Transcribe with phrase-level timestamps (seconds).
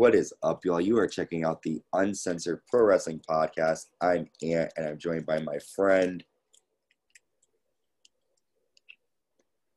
[0.00, 0.80] What is up, y'all?
[0.80, 3.88] You are checking out the Uncensored Pro Wrestling Podcast.
[4.00, 6.24] I'm Ant, and I'm joined by my friend.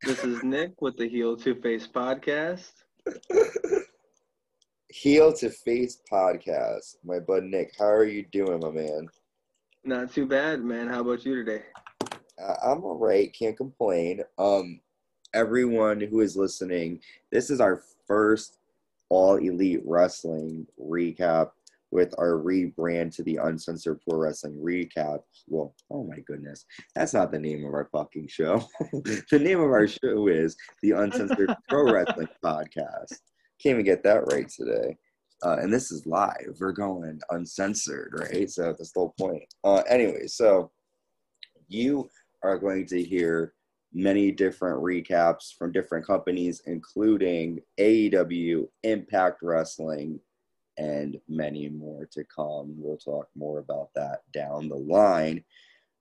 [0.01, 2.71] This is Nick with the Heel to Face Podcast.
[4.87, 6.95] Heel to Face Podcast.
[7.03, 9.09] My bud Nick, how are you doing, my man?
[9.83, 10.87] Not too bad, man.
[10.87, 11.63] How about you today?
[12.41, 13.35] Uh, I'm all right.
[13.37, 14.21] Can't complain.
[14.37, 14.79] Um,
[15.33, 18.59] everyone who is listening, this is our first
[19.13, 21.51] All Elite Wrestling recap
[21.91, 25.19] with our rebrand to the Uncensored Pro Wrestling Recap.
[25.47, 28.67] Well, oh my goodness, that's not the name of our fucking show.
[28.91, 33.13] the name of our show is the Uncensored Pro Wrestling Podcast.
[33.61, 34.97] Can't even get that right today.
[35.43, 36.57] Uh, and this is live.
[36.59, 38.49] We're going uncensored, right?
[38.49, 39.43] So that's the whole point.
[39.63, 40.71] Uh, anyway, so
[41.67, 42.09] you
[42.41, 43.53] are going to hear
[43.93, 50.19] many different recaps from different companies, including AEW, Impact Wrestling,
[50.77, 52.73] and many more to come.
[52.77, 55.43] We'll talk more about that down the line.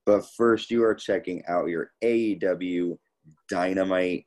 [0.07, 2.99] But first, you are checking out your AEW
[3.49, 4.27] Dynamite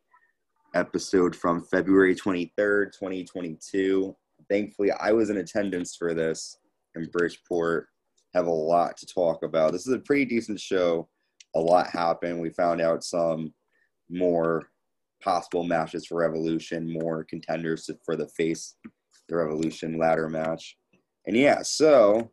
[0.76, 4.16] episode from February 23rd, 2022.
[4.50, 6.58] Thankfully, I was in attendance for this
[6.96, 7.88] in Bridgeport.
[8.34, 9.72] Have a lot to talk about.
[9.72, 11.10] This is a pretty decent show.
[11.56, 12.40] A lot happened.
[12.40, 13.54] We found out some
[14.10, 14.70] more
[15.22, 18.76] possible matches for Revolution, more contenders for the face
[19.28, 20.78] the Revolution ladder match.
[21.26, 22.30] And yeah, so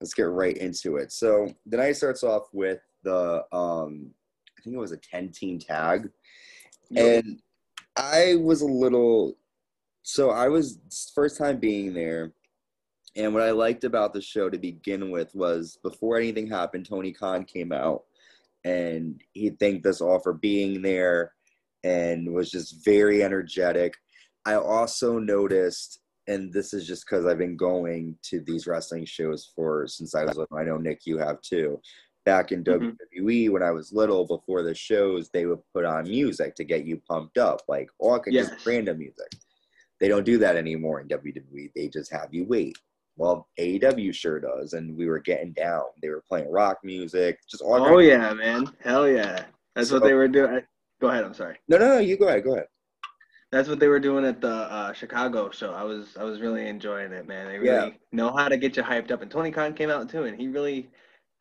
[0.00, 1.12] let's get right into it.
[1.12, 4.10] So the night starts off with the um
[4.58, 6.10] I think it was a 10 team tag.
[6.96, 7.40] And
[7.96, 9.36] I was a little
[10.02, 10.78] so I was
[11.14, 12.32] first time being there.
[13.18, 17.12] And what I liked about the show to begin with was before anything happened, Tony
[17.12, 18.04] Khan came out
[18.64, 21.32] and he thanked us all for being there
[21.82, 23.94] and was just very energetic.
[24.46, 29.50] I also noticed, and this is just because I've been going to these wrestling shows
[29.54, 30.56] for since I was little.
[30.56, 31.80] I know Nick, you have too.
[32.24, 32.90] Back in mm-hmm.
[33.24, 36.84] WWE when I was little, before the shows, they would put on music to get
[36.84, 38.50] you pumped up, like all yes.
[38.50, 39.32] just random music.
[39.98, 41.72] They don't do that anymore in WWE.
[41.74, 42.76] They just have you wait.
[43.18, 45.82] Well, AEW sure does, and we were getting down.
[46.00, 47.84] They were playing rock music, just all.
[47.84, 48.66] Oh yeah, man!
[48.80, 49.44] Hell yeah!
[49.74, 50.60] That's so, what they were doing.
[51.00, 51.24] Go ahead.
[51.24, 51.58] I'm sorry.
[51.68, 51.98] No, no, no.
[51.98, 52.44] You go ahead.
[52.44, 52.66] Go ahead.
[53.50, 55.72] That's what they were doing at the uh, Chicago show.
[55.72, 57.48] I was I was really enjoying it, man.
[57.48, 57.90] They really yeah.
[58.12, 59.22] know how to get you hyped up.
[59.22, 60.88] And Tony Khan came out too, and he really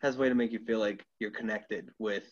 [0.02, 2.24] has a way to make you feel like you're connected with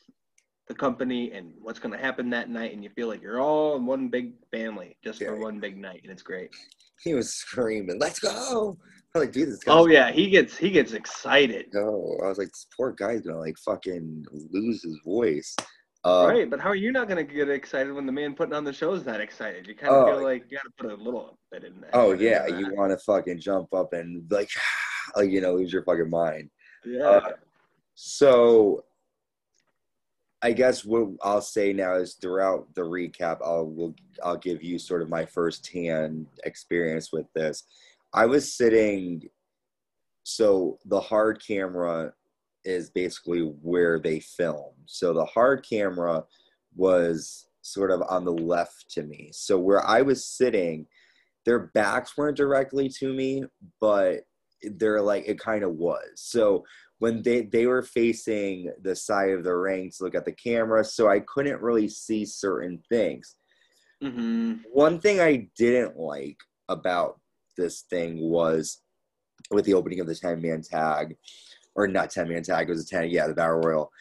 [0.68, 3.76] the company and what's going to happen that night, and you feel like you're all
[3.76, 5.28] in one big family just yeah.
[5.28, 6.50] for one big night, and it's great.
[7.04, 8.78] He was screaming, "Let's go!"
[9.16, 9.72] Like, dude, this guy.
[9.72, 11.68] Oh yeah, he gets he gets excited.
[11.74, 15.56] No, I was like, this poor guy's gonna like fucking lose his voice.
[16.04, 18.66] Uh, right, but how are you not gonna get excited when the man putting on
[18.66, 19.68] the show is not excited?
[19.68, 20.24] You kind of feel oh.
[20.24, 21.92] like you gotta put a little bit in there.
[21.94, 24.50] Oh yeah, you want to fucking jump up and like,
[25.16, 26.50] like you know, lose your fucking mind.
[26.86, 27.08] Yeah.
[27.08, 27.32] Uh,
[27.96, 28.84] so
[30.42, 34.78] I guess what I'll say now is throughout the recap, I'll will I'll give you
[34.78, 37.64] sort of my first hand experience with this.
[38.16, 39.24] I was sitting,
[40.24, 42.14] so the hard camera
[42.64, 44.72] is basically where they film.
[44.86, 46.24] So the hard camera
[46.76, 49.32] was sort of on the left to me.
[49.34, 50.88] So where I was sitting,
[51.46, 53.44] their backs weren't directly to me,
[53.82, 54.22] but
[54.64, 56.10] they're like it kind of was.
[56.16, 56.64] So
[57.00, 60.86] when they they were facing the side of the ring to look at the camera,
[60.86, 63.36] so I couldn't really see certain things.
[64.02, 64.54] Mm-hmm.
[64.72, 66.38] One thing I didn't like
[66.70, 67.20] about
[67.56, 68.82] this thing was
[69.52, 71.16] with the opening of the 10 man tag,
[71.76, 73.92] or not 10 man tag, it was a 10, yeah, the Battle Royal,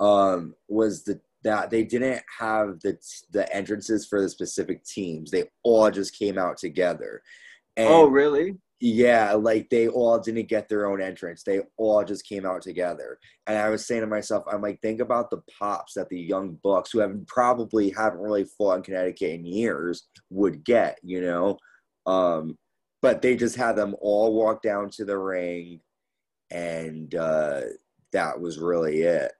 [0.00, 2.96] um, was the that they didn't have the
[3.32, 5.30] the entrances for the specific teams.
[5.30, 7.22] They all just came out together.
[7.76, 8.58] And oh, really?
[8.80, 11.44] Yeah, like they all didn't get their own entrance.
[11.44, 13.18] They all just came out together.
[13.46, 16.58] And I was saying to myself, I'm like, think about the pops that the young
[16.64, 21.58] bucks who have probably haven't really fought in Connecticut in years would get, you know?
[22.06, 22.58] Um,
[23.02, 25.80] but they just had them all walk down to the ring
[26.50, 27.62] and uh,
[28.12, 29.32] that was really it.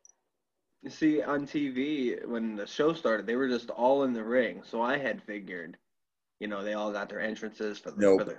[0.83, 4.63] You see on tv when the show started they were just all in the ring
[4.69, 5.77] so i had figured
[6.41, 8.19] you know they all got their entrances for the, nope.
[8.19, 8.37] for the,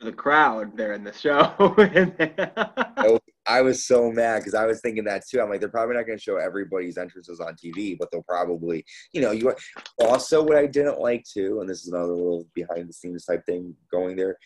[0.00, 1.52] for the crowd there in the show.
[3.46, 5.40] I was so mad because i was thinking that too.
[5.40, 8.84] I'm like they're probably not going to show everybody's entrances on tv but they'll probably
[9.12, 9.52] you know you
[9.98, 13.44] also what i didn't like too and this is another little behind the scenes type
[13.44, 14.38] thing going there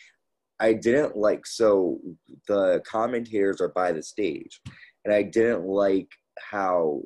[0.61, 1.99] I didn't like so
[2.49, 4.61] the commentators are by the stage,
[5.05, 6.09] and I didn't like
[6.39, 7.03] how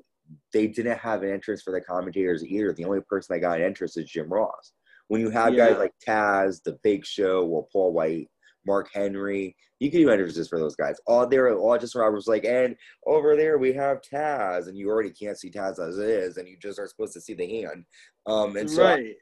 [0.53, 2.73] they didn't have an entrance for the commentators either.
[2.73, 4.73] The only person that got an entrance is Jim Ross.
[5.09, 5.71] When you have yeah.
[5.71, 8.29] guys like Taz, The Big Show, well Paul White
[8.67, 9.57] Mark Henry.
[9.79, 11.01] You can do entrances for those guys.
[11.07, 12.77] All there, all just Roberts like, and
[13.07, 16.47] over there we have Taz, and you already can't see Taz as it is, and
[16.47, 17.85] you just are supposed to see the hand.
[18.27, 19.15] Um, and so right.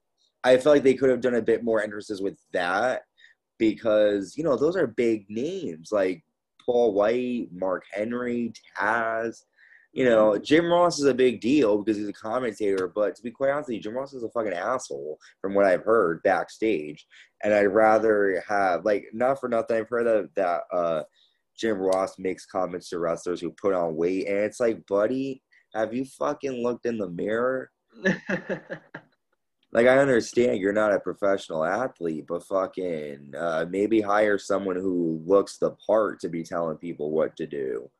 [0.44, 3.02] I, I felt like they could have done a bit more entrances with that
[3.58, 6.22] because you know those are big names like
[6.64, 9.42] Paul White, Mark Henry, Taz.
[9.92, 13.30] You know, Jim Ross is a big deal because he's a commentator, but to be
[13.30, 17.06] quite honest with you, Jim Ross is a fucking asshole from what I've heard backstage.
[17.42, 21.02] And I'd rather have like not for nothing, I've heard that that uh
[21.56, 25.42] Jim Ross makes comments to wrestlers who put on weight, and it's like, buddy,
[25.74, 27.70] have you fucking looked in the mirror?
[29.72, 35.22] like I understand you're not a professional athlete, but fucking uh, maybe hire someone who
[35.26, 37.90] looks the part to be telling people what to do.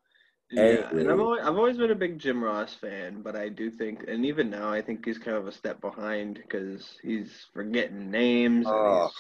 [0.51, 3.71] Yeah, and I've always, I've always been a big Jim Ross fan, but I do
[3.71, 8.11] think, and even now, I think he's kind of a step behind because he's forgetting
[8.11, 8.65] names.
[8.67, 9.11] Oh,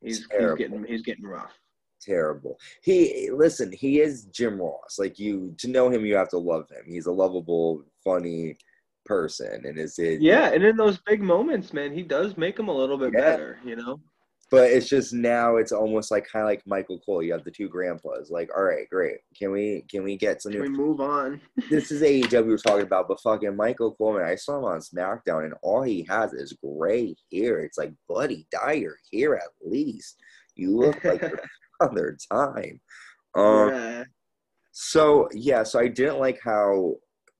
[0.00, 1.58] he's, he's, he's getting he's getting rough.
[2.00, 2.56] Terrible.
[2.84, 3.72] He listen.
[3.72, 4.96] He is Jim Ross.
[4.96, 6.84] Like you, to know him, you have to love him.
[6.86, 8.56] He's a lovable, funny
[9.08, 10.20] person, and is it?
[10.20, 13.20] Yeah, and in those big moments, man, he does make him a little bit yeah.
[13.20, 13.58] better.
[13.64, 14.00] You know
[14.50, 17.22] but it's just now it's almost like kind of like Michael Cole.
[17.22, 18.30] You have the two grandpas.
[18.30, 19.18] Like, all right, great.
[19.36, 20.52] Can we can we get some?
[20.52, 21.40] Can new- we move on?
[21.70, 24.24] this is AEW we're talking about, but fucking Michael Coleman.
[24.24, 27.60] I saw him on SmackDown, and all he has is gray hair.
[27.60, 30.16] It's like, buddy, dye your hair at least.
[30.54, 31.40] You look like your
[31.80, 32.80] other time.
[33.34, 34.04] Um, yeah.
[34.72, 36.94] So yeah, so I didn't like how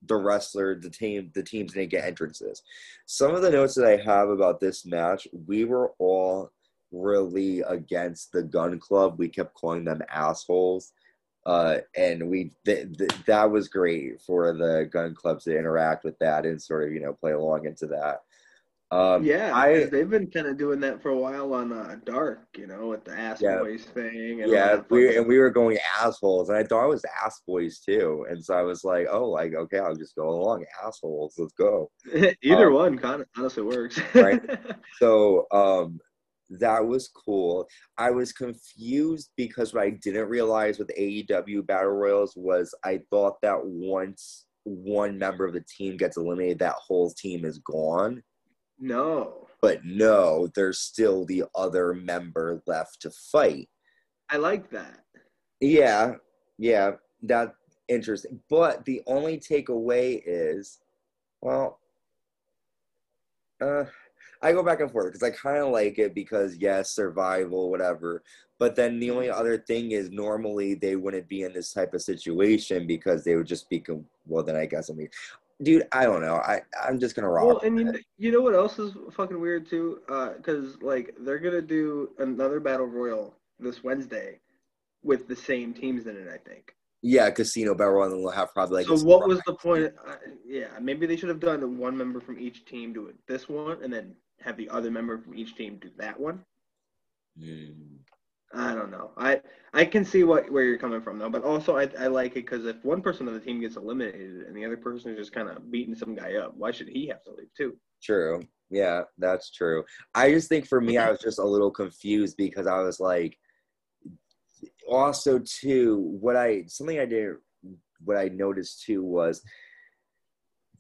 [0.07, 2.63] the wrestler, the team, the teams didn't get entrances.
[3.07, 6.51] Some of the notes that I have about this match, we were all
[6.93, 9.19] really against the Gunn Club.
[9.19, 10.93] We kept calling them assholes.
[11.47, 16.19] Uh, and we th- th- that was great for the Gunn Clubs to interact with
[16.19, 18.23] that and sort of you know play along into that.
[18.91, 22.47] Um, yeah, I, they've been kind of doing that for a while on uh, Dark,
[22.57, 24.43] you know, with the ass yeah, boys thing.
[24.43, 27.81] And yeah, we and we were going assholes, and I thought it was ass boys
[27.81, 31.53] too, and so I was like, oh, like okay, I'll just go along assholes, let's
[31.53, 31.91] go.
[32.43, 34.01] Either um, one kind of honestly works.
[34.15, 34.43] right.
[34.99, 36.01] So um,
[36.51, 37.69] that was cool.
[37.99, 43.35] I was confused because what I didn't realize with AEW Battle Royals was I thought
[43.43, 48.23] that once one member of the team gets eliminated, that whole team is gone.
[48.79, 49.47] No.
[49.61, 53.69] But no, there's still the other member left to fight.
[54.31, 55.05] I like that.
[55.61, 56.15] Yeah,
[56.59, 56.93] yeah,
[57.23, 57.55] that
[57.89, 58.41] interesting.
[58.49, 60.79] But the only takeaway is,
[61.41, 61.81] well,
[63.61, 63.85] uh,
[64.41, 68.23] I go back and forth because I kind of like it because yes, survival, whatever.
[68.59, 72.03] But then the only other thing is normally they wouldn't be in this type of
[72.03, 73.83] situation because they would just be
[74.27, 74.45] well.
[74.45, 75.09] Then I guess I mean,
[75.63, 76.37] dude, I don't know.
[76.37, 77.47] I I'm just gonna rock.
[77.47, 80.01] Well, and you, you know what else is fucking weird too?
[80.07, 84.41] Because uh, like they're gonna do another battle royal this Wednesday
[85.03, 86.29] with the same teams in it.
[86.29, 86.75] I think.
[87.01, 88.87] Yeah, casino battle royal, and we'll have probably like.
[88.87, 89.93] So what was the point?
[90.07, 90.17] Uh,
[90.47, 93.49] yeah, maybe they should have done the one member from each team do it this
[93.49, 96.45] one, and then have the other member from each team do that one.
[97.41, 97.98] Mm.
[98.55, 99.11] I don't know.
[99.17, 99.41] I
[99.75, 102.47] I can see what where you're coming from though, but also I, I like it
[102.47, 105.33] because if one person of the team gets eliminated and the other person is just
[105.33, 107.77] kind of beating some guy up, why should he have to leave too?
[108.03, 108.43] True.
[108.71, 109.85] Yeah, that's true.
[110.15, 113.39] I just think for me, I was just a little confused because I was like,
[114.89, 117.37] also too, what I something I did,
[118.05, 119.43] what I noticed too was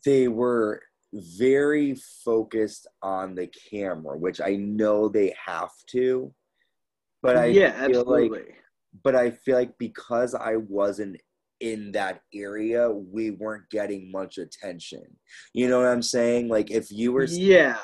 [0.05, 6.33] they were very focused on the camera, which I know they have to.
[7.23, 8.29] But I yeah, absolutely.
[8.29, 8.55] Like,
[9.03, 11.21] but I feel like because I wasn't
[11.61, 15.05] in that area, we weren't getting much attention.
[15.53, 16.49] You know what I'm saying?
[16.49, 17.79] Like if you were Yeah.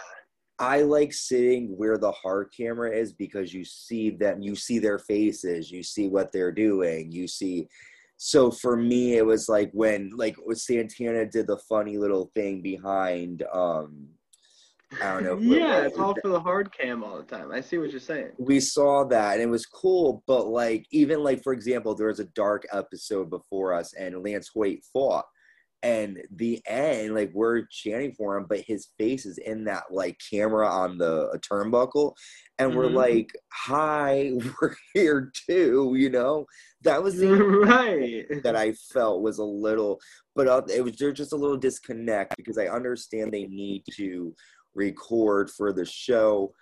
[0.60, 5.00] I like sitting where the hard camera is because you see them, you see their
[5.00, 7.68] faces, you see what they're doing, you see
[8.16, 13.42] so for me it was like when like santana did the funny little thing behind
[13.52, 14.06] um
[15.02, 17.78] i don't know yeah it's all for the hard cam all the time i see
[17.78, 18.30] what you're saying.
[18.38, 22.20] We saw that and it was cool but like even like for example there was
[22.20, 25.24] a dark episode before us and lance hoyt fought
[25.84, 30.18] and the end like we're chanting for him but his face is in that like
[30.30, 32.14] camera on the turnbuckle
[32.58, 32.78] and mm-hmm.
[32.78, 36.46] we're like hi we're here too you know?
[36.82, 38.24] That was the right.
[38.42, 40.00] that i felt was a little
[40.34, 44.34] but uh, it was just a little disconnect because i understand they need to
[44.74, 46.52] record for the show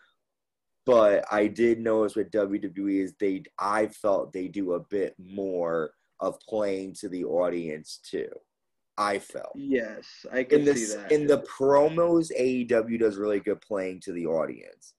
[0.87, 5.93] but i did notice with wwe is they i felt they do a bit more
[6.21, 8.29] of playing to the audience too
[8.99, 9.53] I felt.
[9.55, 11.13] Yes, I can in the, see that.
[11.13, 14.95] In the promos, AEW does really good playing to the audience.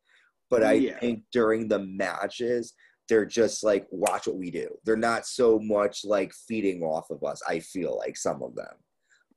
[0.50, 1.00] But I yeah.
[1.00, 2.74] think during the matches,
[3.10, 4.68] they're just like watch what we do.
[4.86, 7.42] They're not so much like feeding off of us.
[7.48, 8.76] I feel like some of them.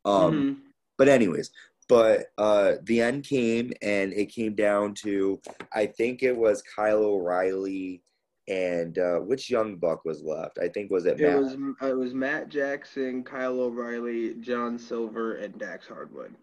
[0.05, 0.61] Um, mm-hmm.
[0.99, 1.51] but anyways,
[1.89, 5.41] but uh, the end came and it came down to
[5.75, 8.03] I think it was Kyle O'Reilly
[8.49, 10.59] and uh, which young buck was left?
[10.59, 11.21] I think was it.
[11.21, 11.39] It Matt?
[11.39, 11.53] was
[11.91, 16.35] it was Matt Jackson, Kyle O'Reilly, John Silver, and Dax Harwood.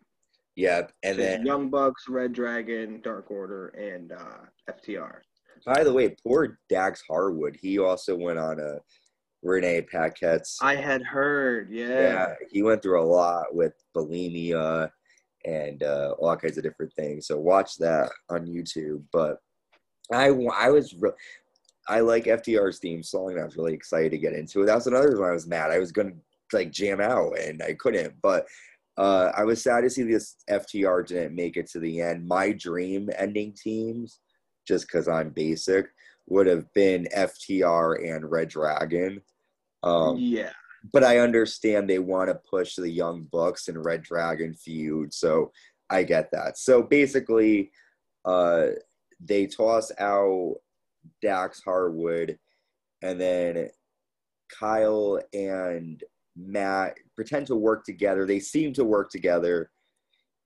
[0.55, 5.21] Yep, and so then Young Bucks, Red Dragon, Dark Order, and uh, FTR.
[5.65, 7.57] By the way, poor Dax Harwood.
[7.59, 8.79] He also went on a
[9.41, 10.57] Renee Paquette's.
[10.61, 11.87] I had heard, yeah.
[11.87, 14.89] Yeah, he went through a lot with bulimia
[15.45, 17.27] and uh, all kinds of different things.
[17.27, 19.03] So watch that on YouTube.
[19.11, 19.37] But
[20.11, 21.11] I, I was re-
[21.87, 24.67] I like FTR's theme song, and I was really excited to get into it.
[24.67, 25.71] That was another reason I was mad.
[25.71, 26.13] I was gonna
[26.51, 28.13] like jam out, and I couldn't.
[28.21, 28.47] But
[28.97, 32.27] uh, I was sad to see this FTR didn't make it to the end.
[32.27, 34.19] My dream ending teams,
[34.67, 35.87] just because I'm basic,
[36.27, 39.21] would have been FTR and Red Dragon.
[39.81, 40.51] Um, yeah.
[40.91, 45.51] But I understand they want to push the Young Bucks and Red Dragon feud, so
[45.89, 46.57] I get that.
[46.57, 47.71] So basically,
[48.25, 48.67] uh,
[49.19, 50.55] they toss out
[51.21, 52.37] Dax Harwood,
[53.01, 53.69] and then
[54.49, 56.03] Kyle and
[56.35, 58.25] Matt pretend to work together.
[58.25, 59.71] They seem to work together.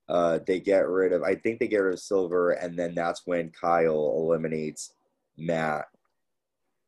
[0.08, 3.22] Uh, they get rid of, I think they get rid of Silver, and then that's
[3.26, 4.92] when Kyle eliminates
[5.36, 5.86] Matt.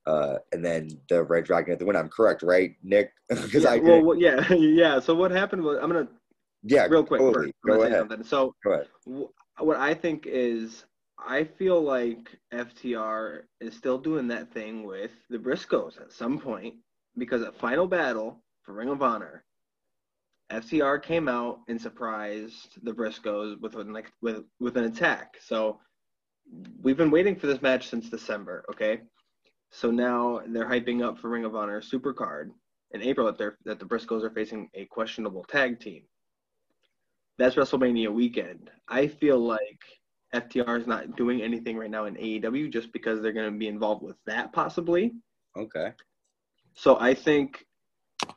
[0.07, 1.97] Uh, and then the Red Dragon at the win.
[1.97, 3.13] I'm correct, right, Nick?
[3.29, 4.99] Because yeah, I well, well, yeah, yeah.
[5.01, 6.09] So what happened was, I'm gonna
[6.63, 7.21] yeah, real quick.
[7.21, 7.55] Totally.
[7.67, 8.01] Go ahead.
[8.01, 8.25] Something.
[8.25, 8.87] So Go ahead.
[9.59, 10.85] what I think is
[11.19, 16.75] I feel like FTR is still doing that thing with the Briscoes at some point
[17.17, 19.45] because at Final Battle for Ring of Honor,
[20.51, 25.37] FTR came out and surprised the Briscoes with an with with an attack.
[25.41, 25.81] So
[26.83, 28.65] we've been waiting for this match since December.
[28.71, 29.01] Okay,
[29.71, 32.53] so now they're hyping up for Ring of Honor Super Card
[32.93, 36.03] in April that they're that the Briscoes are facing a questionable tag team.
[37.39, 38.71] That's WrestleMania weekend.
[38.89, 39.81] I feel like
[40.35, 43.69] FTR is not doing anything right now in AEW just because they're going to be
[43.69, 45.13] involved with that possibly.
[45.57, 45.93] Okay.
[46.75, 47.65] So I think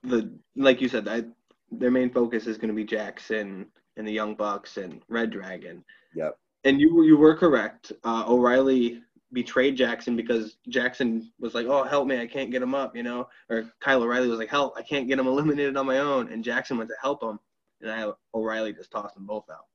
[0.03, 1.23] the like you said, I,
[1.71, 5.83] their main focus is going to be Jackson and the Young Bucks and Red Dragon.
[6.15, 6.37] Yep.
[6.63, 7.91] And you you were correct.
[8.03, 9.01] Uh, O'Reilly
[9.33, 12.19] betrayed Jackson because Jackson was like, "Oh, help me!
[12.19, 13.27] I can't get him up," you know.
[13.49, 14.77] Or Kyle O'Reilly was like, "Help!
[14.77, 17.39] I can't get him eliminated on my own." And Jackson went to help him,
[17.81, 19.65] and I, have O'Reilly just tossed them both out.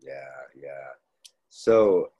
[0.00, 0.12] Yeah,
[0.54, 0.92] yeah.
[1.48, 2.10] So,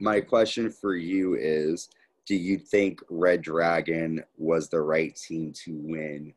[0.00, 1.88] my question for you is
[2.26, 6.34] Do you think Red Dragon was the right team to win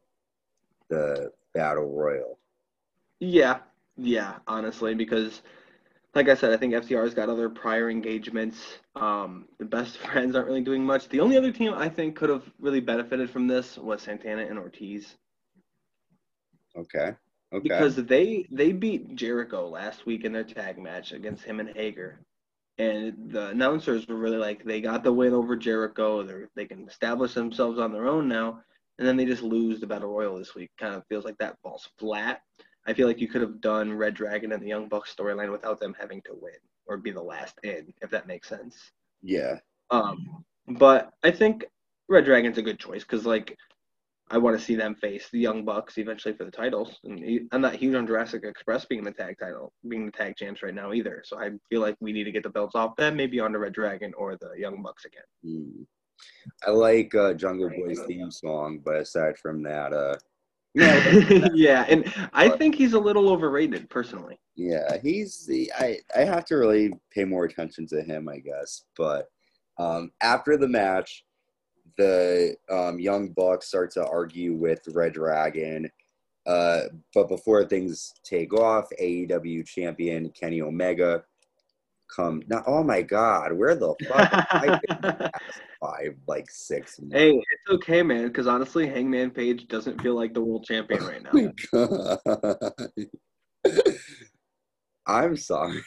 [0.90, 2.40] the Battle Royal?
[3.20, 3.60] Yeah,
[3.98, 5.42] yeah, honestly, because
[6.16, 8.58] like I said, I think FTR's got other prior engagements.
[8.96, 11.10] Um, the best friends aren't really doing much.
[11.10, 14.60] The only other team I think could have really benefited from this was Santana and
[14.60, 15.16] Ortiz.
[16.76, 17.14] Okay.
[17.54, 17.62] Okay.
[17.62, 22.20] Because they they beat Jericho last week in their tag match against him and Hager,
[22.80, 26.24] and the announcers were really like they got the win over Jericho.
[26.24, 28.64] They they can establish themselves on their own now,
[28.98, 30.72] and then they just lose the Battle Royal this week.
[30.80, 32.42] Kind of feels like that falls flat.
[32.86, 35.80] I feel like you could have done Red Dragon and the Young Bucks storyline without
[35.80, 36.54] them having to win
[36.86, 38.76] or be the last in, if that makes sense.
[39.22, 39.60] Yeah.
[39.90, 41.66] Um, but I think
[42.10, 43.58] Red Dragon's a good choice because like
[44.30, 46.98] I want to see them face the Young Bucks eventually for the titles.
[47.04, 50.64] And I'm not huge on Jurassic Express being the tag title, being the tag champs
[50.64, 51.24] right now either.
[51.26, 53.60] So I feel like we need to get the belts off them, maybe on the
[53.60, 55.24] Red Dragon or the Young Bucks again.
[55.46, 55.86] Mm.
[56.66, 60.16] I like uh, Jungle Boy's theme song, but aside from that, uh,
[60.74, 64.40] yeah, yeah, and I think he's a little overrated personally.
[64.56, 68.86] Yeah, he's the I I have to really pay more attention to him, I guess.
[68.98, 69.28] But
[69.78, 71.26] um, after the match,
[71.98, 75.90] the um, Young Bucks start to argue with Red Dragon.
[76.46, 76.82] Uh,
[77.14, 81.24] but before things take off, AEW champion Kenny Omega
[82.14, 82.42] come.
[82.48, 85.32] Now, oh my God, where the fuck?
[85.82, 87.00] five, like six.
[87.12, 88.28] Hey, it's okay, man.
[88.28, 92.32] Because honestly, Hangman Page doesn't feel like the world champion right now.
[95.06, 95.82] I'm sorry.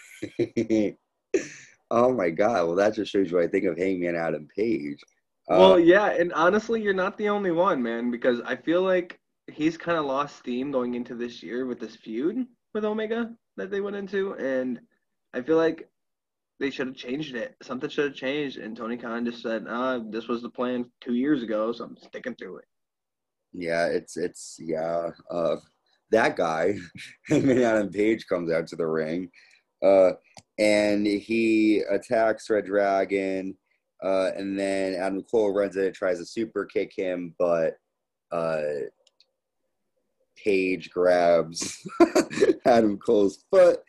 [1.91, 2.67] oh my God.
[2.67, 5.01] Well, that just shows you what I think of Hangman Adam Page.
[5.49, 9.21] Uh, well, yeah, and honestly, you're not the only one, man, because I feel like
[9.53, 13.71] he's kind of lost steam going into this year with this feud with Omega that
[13.71, 14.81] they went into, and
[15.33, 15.89] I feel like
[16.59, 17.55] they should have changed it.
[17.63, 21.15] Something should have changed, and Tony Khan just said, "Ah, this was the plan two
[21.15, 22.65] years ago, so I'm sticking to it."
[23.53, 25.11] Yeah, it's it's yeah.
[25.31, 25.57] Uh,
[26.11, 26.75] that guy,
[27.31, 29.31] Adam Page, comes out to the ring,
[29.83, 30.13] uh,
[30.59, 33.57] and he attacks Red Dragon
[34.03, 37.75] Uh, and then Adam Cole runs in and tries to super kick him, but
[38.31, 38.61] uh,
[40.37, 41.83] Page grabs
[42.67, 43.81] Adam Cole's foot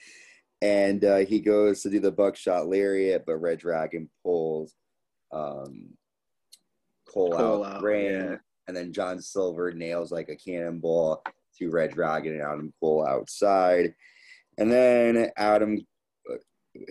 [0.61, 4.73] and uh, he goes to do the buckshot lariat, but Red Dragon pulls
[5.31, 5.89] um,
[7.07, 8.35] Cole, Cole out, out ring, yeah.
[8.67, 11.23] and then John Silver nails like a cannonball
[11.57, 13.93] to Red Dragon and Adam Cole outside,
[14.57, 15.79] and then Adam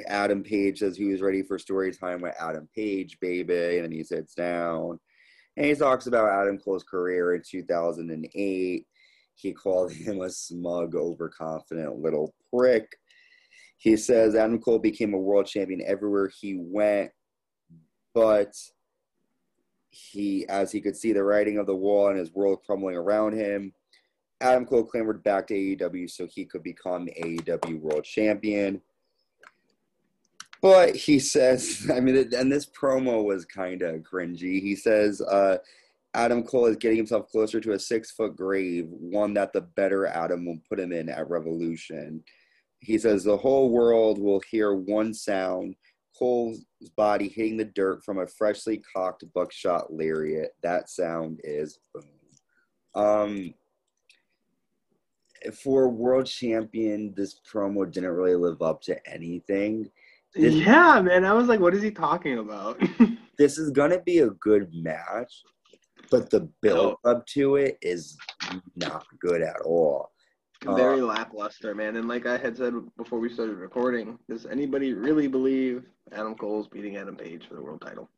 [0.08, 3.92] Adam Page says he was ready for story time with Adam Page, baby, and then
[3.92, 4.99] he sits down
[5.56, 8.87] and he talks about Adam Cole's career in 2008.
[9.35, 12.96] He called him a smug, overconfident little prick.
[13.78, 17.11] He says Adam Cole became a world champion everywhere he went,
[18.14, 18.54] but
[19.90, 23.35] he, as he could see the writing of the wall and his world crumbling around
[23.35, 23.73] him,
[24.40, 28.80] Adam Cole clambered back to AEW so he could become AEW world champion.
[30.61, 34.61] But he says, I mean, and this promo was kind of cringy.
[34.61, 35.59] He says, uh,
[36.14, 40.06] Adam Cole is getting himself closer to a six foot grave, one that the better
[40.06, 42.23] Adam will put him in at Revolution.
[42.87, 45.75] He says the whole world will hear one sound
[46.16, 46.64] Cole's
[46.97, 50.52] body hitting the dirt from a freshly cocked buckshot lariat.
[50.62, 52.05] That sound is boom.
[52.95, 53.55] Um,
[55.52, 59.90] for world champion, this promo didn't really live up to anything.
[60.35, 61.25] This, yeah, man.
[61.25, 62.81] I was like, what is he talking about?
[63.38, 65.43] this is gonna be a good match,
[66.11, 68.16] but the build up to it is
[68.76, 70.12] not good at all.
[70.65, 71.97] Very uh, lackluster, man.
[71.97, 76.69] And like I had said before we started recording, does anybody really believe Adam Cole's
[76.69, 78.09] beating Adam Page for the world title?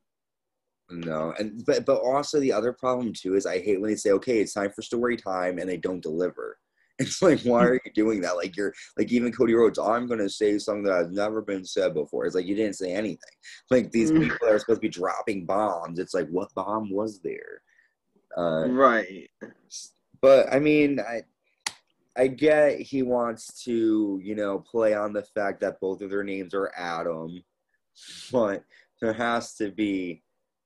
[0.90, 4.10] No, and but but also the other problem too is I hate when they say,
[4.12, 6.58] "Okay, it's time for story time," and they don't deliver.
[7.00, 8.34] It's like, why are you doing that?
[8.34, 11.94] Like you're like even Cody Rhodes, I'm gonna say something that has never been said
[11.94, 12.26] before.
[12.26, 13.36] It's like you didn't say anything.
[13.70, 14.20] Like these mm.
[14.20, 16.00] people are supposed to be dropping bombs.
[16.00, 17.62] It's like, what bomb was there?
[18.36, 19.30] Uh, right.
[20.20, 21.22] But I mean, I
[22.18, 26.24] I get he wants to, you know, play on the fact that both of their
[26.24, 27.42] names are Adam,
[28.32, 28.64] but
[29.00, 30.22] there has to be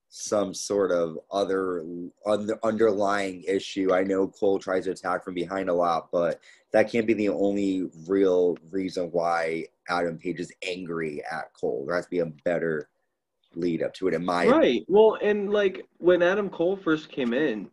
[0.09, 1.83] some sort of other
[2.25, 3.93] un- underlying issue.
[3.93, 6.39] I know Cole tries to attack from behind a lot, but
[6.71, 11.85] that can't be the only real reason why Adam Page is angry at Cole.
[11.85, 12.89] There has to be a better
[13.55, 14.57] lead up to it, in my right.
[14.57, 14.85] Opinion.
[14.87, 17.69] Well, and like when Adam Cole first came in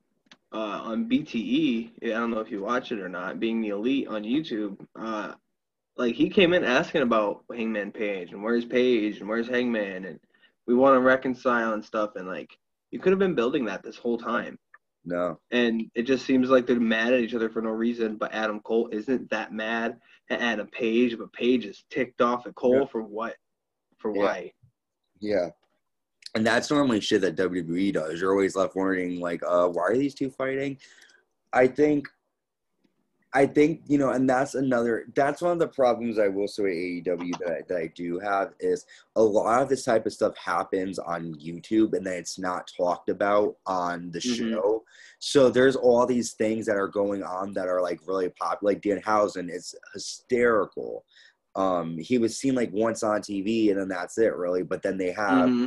[0.52, 4.08] uh, on BTE, I don't know if you watch it or not, being the elite
[4.08, 5.34] on YouTube, uh,
[5.96, 10.20] like he came in asking about Hangman Page and where's Page and where's Hangman and
[10.66, 12.16] we want to reconcile and stuff.
[12.16, 12.56] And like,
[12.90, 14.58] you could have been building that this whole time.
[15.04, 15.40] No.
[15.50, 18.16] And it just seems like they're mad at each other for no reason.
[18.16, 22.54] But Adam Cole isn't that mad at Adam Page, but Page is ticked off at
[22.54, 22.86] Cole yeah.
[22.86, 23.36] for what?
[23.98, 24.22] For yeah.
[24.22, 24.52] why?
[25.20, 25.48] Yeah.
[26.34, 28.20] And that's normally shit that WWE does.
[28.20, 30.78] You're always left wondering, like, uh, why are these two fighting?
[31.52, 32.06] I think
[33.32, 35.06] I think you know, and that's another.
[35.14, 38.54] That's one of the problems I will say AEW that I, that I do have
[38.58, 42.70] is a lot of this type of stuff happens on YouTube and then it's not
[42.76, 44.50] talked about on the mm-hmm.
[44.50, 44.82] show.
[45.20, 48.72] So there's all these things that are going on that are like really popular.
[48.72, 51.04] Like Danhausen is hysterical.
[51.54, 54.64] Um, he was seen like once on TV and then that's it really.
[54.64, 55.66] But then they have mm-hmm.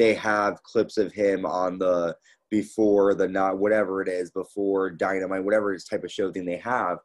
[0.00, 2.16] They have clips of him on the
[2.50, 6.96] before the not whatever it is before dynamite whatever type of show thing they have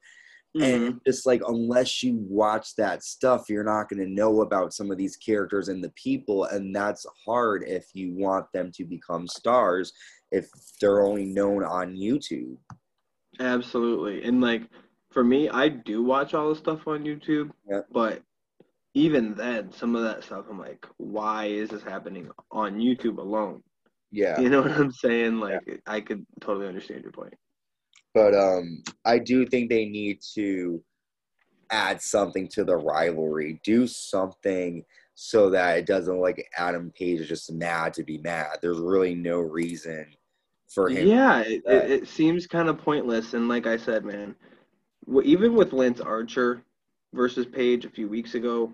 [0.56, 0.64] mm-hmm.
[0.64, 4.90] and just like unless you watch that stuff you're not going to know about some
[4.90, 9.28] of these characters and the people and that's hard if you want them to become
[9.28, 9.92] stars
[10.32, 10.48] if
[10.80, 12.56] they're only known on youtube
[13.42, 14.64] absolutely and like
[15.12, 17.86] for me i do watch all the stuff on youtube yep.
[17.92, 18.24] but
[18.96, 23.62] even then some of that stuff i'm like why is this happening on youtube alone
[24.16, 24.40] yeah.
[24.40, 25.40] You know what I'm saying?
[25.40, 25.76] Like yeah.
[25.86, 27.34] I could totally understand your point.
[28.14, 30.82] But um I do think they need to
[31.70, 33.60] add something to the rivalry.
[33.64, 38.60] Do something so that it doesn't like Adam Page is just mad to be mad.
[38.62, 40.06] There's really no reason
[40.70, 41.08] for him.
[41.08, 43.34] Yeah, it, it, it, seems kind of pointless.
[43.34, 44.36] And like I said, man,
[45.24, 46.64] even with Lance Archer
[47.14, 48.74] versus Page a few weeks ago,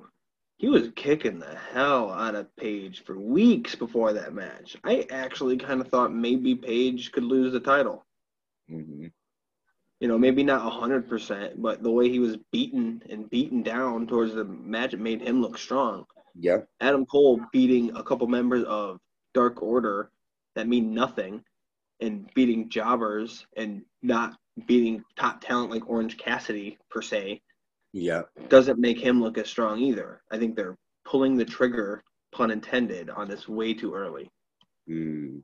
[0.61, 4.77] he was kicking the hell out of Page for weeks before that match.
[4.83, 8.05] I actually kind of thought maybe Page could lose the title.
[8.71, 9.07] Mm-hmm.
[9.99, 14.05] You know, maybe not hundred percent, but the way he was beaten and beaten down
[14.05, 16.05] towards the match, it made him look strong.
[16.35, 16.59] Yeah.
[16.79, 18.99] Adam Cole beating a couple members of
[19.33, 20.11] Dark Order
[20.53, 21.43] that mean nothing,
[22.01, 27.41] and beating jobbers and not beating top talent like Orange Cassidy per se
[27.93, 28.23] yeah.
[28.49, 30.21] Doesn't make him look as strong either.
[30.31, 34.29] I think they're pulling the trigger, pun intended, on this way too early.
[34.89, 35.41] Mm,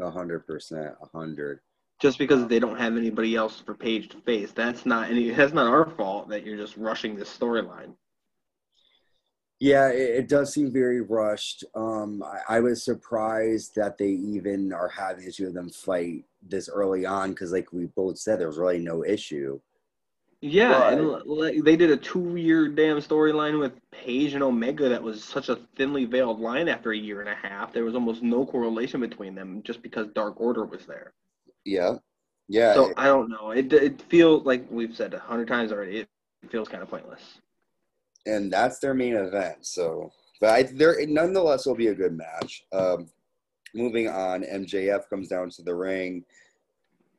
[0.00, 1.60] a hundred percent, a hundred.
[2.00, 5.30] Just because they don't have anybody else for Page to face, that's not any.
[5.30, 7.94] That's not our fault that you're just rushing this storyline.
[9.60, 11.64] Yeah, it, it, does seem very rushed.
[11.74, 16.26] Um, I, I, was surprised that they even are having the issue of them fight
[16.40, 19.58] this early on because, like we both said, there was really no issue.
[20.40, 25.24] Yeah, but, and they did a two-year damn storyline with Page and Omega that was
[25.24, 27.72] such a thinly veiled line after a year and a half.
[27.72, 31.12] There was almost no correlation between them just because Dark Order was there.
[31.64, 31.94] Yeah,
[32.48, 32.74] yeah.
[32.74, 33.50] So I don't know.
[33.50, 35.98] It it feels like we've said a hundred times already.
[35.98, 36.08] It
[36.50, 37.40] feels kind of pointless
[38.28, 39.66] and that's their main event.
[39.66, 42.64] So, but I, there nonetheless will be a good match.
[42.72, 43.08] Um,
[43.74, 46.24] moving on, MJF comes down to the ring.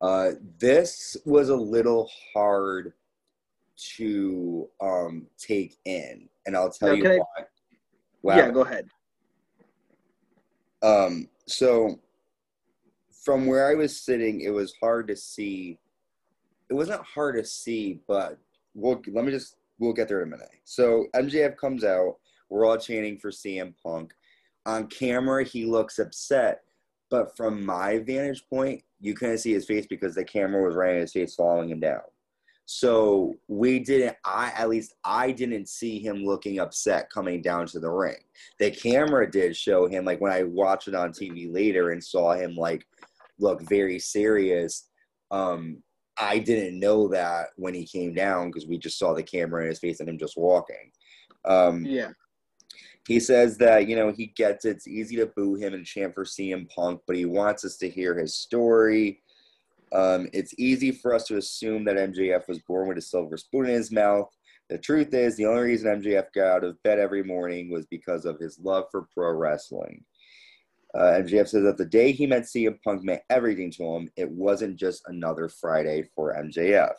[0.02, 2.94] Uh, this was a little hard
[3.98, 7.44] to um, take in, and I'll tell you I, why.
[8.22, 8.38] Wow.
[8.38, 8.88] Yeah, go ahead.
[10.82, 12.00] Um, so
[13.24, 15.78] from where I was sitting, it was hard to see.
[16.70, 18.38] It wasn't hard to see, but
[18.74, 20.50] we'll let me just we'll get there in a minute.
[20.64, 22.18] So MJF comes out.
[22.50, 24.14] We're all chanting for CM Punk.
[24.66, 26.62] On camera, he looks upset,
[27.10, 30.96] but from my vantage point, you couldn't see his face because the camera was right
[30.96, 32.02] in his face, following him down.
[32.72, 34.16] So we didn't.
[34.24, 38.20] I at least I didn't see him looking upset coming down to the ring.
[38.60, 42.34] The camera did show him like when I watched it on TV later and saw
[42.34, 42.86] him like
[43.40, 44.88] look very serious.
[45.32, 45.82] Um,
[46.20, 49.70] I didn't know that when he came down because we just saw the camera in
[49.70, 50.92] his face and him just walking.
[51.46, 52.12] Um, yeah.
[53.08, 54.76] He says that, you know, he gets it.
[54.76, 57.90] It's easy to boo him and chant for CM Punk, but he wants us to
[57.90, 59.24] hear his story.
[59.92, 63.66] Um, it's easy for us to assume that MJF was born with a silver spoon
[63.66, 64.30] in his mouth.
[64.70, 68.26] The truth is, the only reason MJF got out of bed every morning was because
[68.26, 70.04] of his love for pro wrestling.
[70.94, 74.10] Uh, MJF says that the day he met CM Punk meant everything to him.
[74.16, 76.94] It wasn't just another Friday for MJF.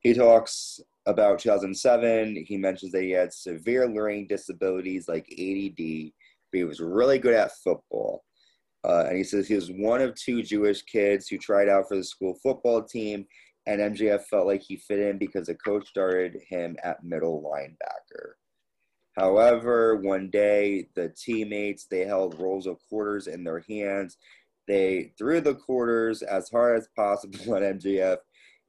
[0.00, 2.44] He talks about 2007.
[2.46, 6.12] He mentions that he had severe learning disabilities like ADD,
[6.50, 8.24] but he was really good at football.
[8.86, 11.96] Uh, and he says he was one of two Jewish kids who tried out for
[11.96, 13.26] the school football team,
[13.66, 18.34] and MJF felt like he fit in because the coach started him at middle linebacker.
[19.16, 24.18] However, one day the teammates they held rolls of quarters in their hands.
[24.68, 28.18] They threw the quarters as hard as possible at MJF,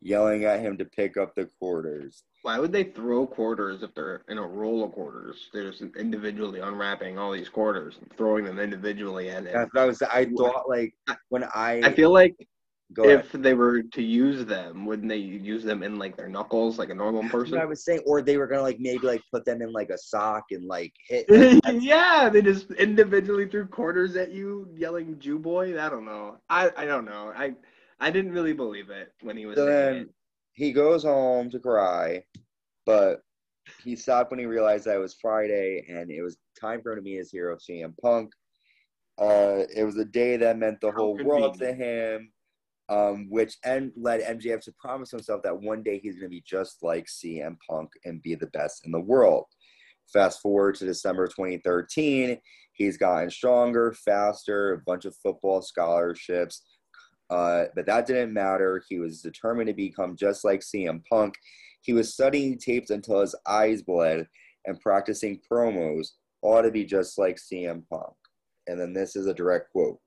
[0.01, 2.23] yelling at him to pick up the quarters.
[2.47, 5.49] Why would they throw quarters if they're in a roll of quarters?
[5.51, 9.27] They're just individually unwrapping all these quarters and throwing them individually.
[9.27, 10.01] And that's what I was.
[10.01, 10.93] I thought like
[11.27, 11.81] when I.
[11.83, 12.37] I feel like
[12.93, 16.79] Go if they were to use them, wouldn't they use them in like their knuckles,
[16.79, 17.57] like a normal person?
[17.57, 19.97] I was saying, or they were gonna like maybe like put them in like a
[19.97, 21.25] sock and like hit.
[21.69, 26.37] Yeah, they just individually threw quarters at you, yelling "Jew boy." I don't know.
[26.49, 27.33] I I don't know.
[27.35, 27.55] I
[27.99, 29.57] I didn't really believe it when he was.
[29.57, 30.09] So then it.
[30.57, 32.23] He goes home to cry,
[32.85, 33.21] but
[33.83, 36.97] he stopped when he realized that it was Friday and it was time for him
[36.97, 38.31] to meet his hero, CM Punk.
[39.17, 42.31] Uh, it was a day that meant the How whole world to him
[42.89, 46.43] um, which and led MJF to promise himself that one day he's going to be
[46.45, 49.45] just like CM Punk and be the best in the world.
[50.11, 52.39] Fast forward to December 2013,
[52.73, 56.63] he's gotten stronger, faster, a bunch of football scholarships.
[57.29, 58.81] Uh, but that didn't matter.
[58.87, 61.35] He was determined to become just like CM Punk.
[61.81, 64.27] He was studying tapes until his eyes bled
[64.65, 66.09] and practicing promos,
[66.41, 68.13] ought to be just like CM Punk.
[68.67, 69.99] And then this is a direct quote.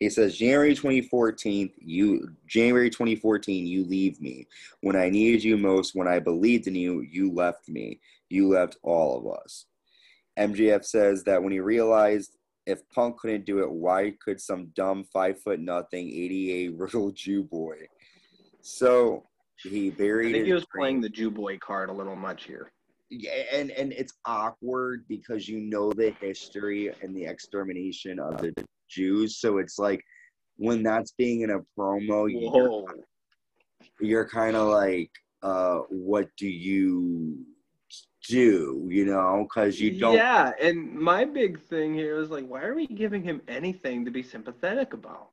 [0.00, 4.46] He says January 2014, you January 2014, you leave me.
[4.80, 8.00] When I needed you most, when I believed in you, you left me.
[8.28, 9.66] You left all of us.
[10.38, 12.37] MJF says that when he realized
[12.68, 17.42] if Punk couldn't do it, why could some dumb five foot nothing 88 little Jew
[17.42, 17.78] boy?
[18.60, 19.24] So
[19.62, 20.28] he buried.
[20.28, 22.70] I think he was playing the Jew boy card a little much here.
[23.10, 28.52] Yeah, and and it's awkward because you know the history and the extermination of the
[28.90, 29.38] Jews.
[29.38, 30.04] So it's like
[30.56, 32.84] when that's being in a promo, you're,
[33.98, 35.10] you're kind of like,
[35.42, 37.46] uh, what do you
[38.28, 38.86] do?
[38.90, 40.14] You know, because you don't.
[40.14, 44.10] Yeah, and my big thing here is like, why are we giving him anything to
[44.10, 45.30] be sympathetic about?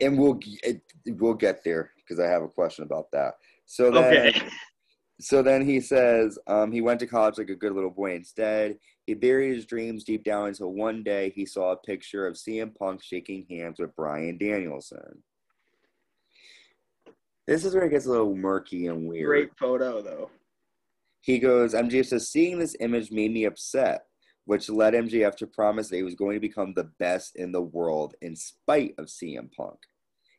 [0.00, 3.34] And we'll it, we'll get there because I have a question about that.
[3.66, 4.42] So then, okay.
[5.20, 8.78] so then he says um, he went to college like a good little boy instead.
[9.06, 12.74] He buried his dreams deep down until one day he saw a picture of CM
[12.74, 15.22] Punk shaking hands with Bryan Danielson.
[17.46, 19.26] This is where it gets a little murky and weird.
[19.26, 20.30] Great photo, though.
[21.26, 24.02] He goes, MJF says, seeing this image made me upset.
[24.44, 27.60] which led MJF to promise that he was going to become the best in the
[27.60, 29.76] world in spite of CM Punk.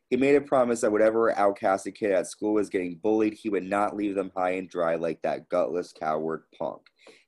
[0.08, 3.64] He made a promise that whatever outcasted kid at school was getting bullied, he would
[3.64, 6.80] not leave them high and dry like that gutless coward Punk.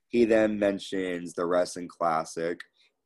[0.07, 2.59] He then mentions the Wrestling Classic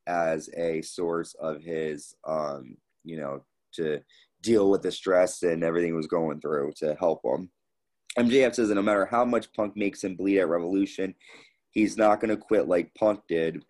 [0.07, 3.99] as a source of his, um, you know, to
[4.41, 7.49] deal with the stress and everything he was going through to help him.
[8.17, 11.13] MJF says that no matter how much Punk makes him bleed at Revolution,
[11.71, 13.63] he's not going to quit like Punk did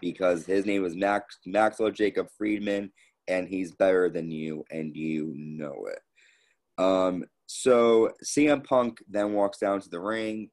[0.00, 2.90] because his name is Max Maxwell Jacob Friedman
[3.28, 6.82] and he's better than you and you know it.
[6.82, 10.50] Um, so CM Punk then walks down to the ring.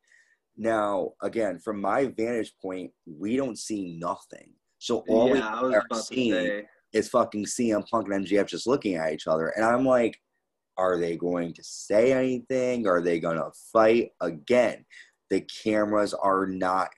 [0.56, 4.54] Now, again, from my vantage point, we don't see nothing.
[4.78, 9.14] So all yeah, we are seeing is fucking CM Punk and MJF just looking at
[9.14, 9.50] each other.
[9.50, 10.20] And I'm like,
[10.78, 12.88] are they going to say anything?
[12.88, 14.86] Are they going to fight again?
[15.30, 16.90] The cameras are not,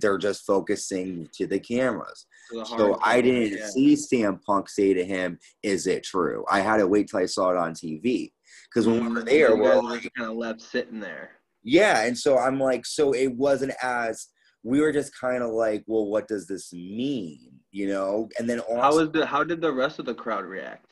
[0.00, 2.26] they're just focusing to the cameras.
[2.50, 3.68] The so I didn't yeah.
[3.68, 6.44] see CM Punk say to him, Is it true?
[6.50, 8.32] I had to wait till I saw it on TV.
[8.68, 11.30] Because when we were mm, there, we're like, kind of left sitting there.
[11.62, 12.04] Yeah.
[12.04, 14.28] And so I'm like, so it wasn't as,
[14.62, 17.50] we were just kind of like, well, what does this mean?
[17.70, 18.28] You know?
[18.38, 20.87] And then also, how was the, how did the rest of the crowd react?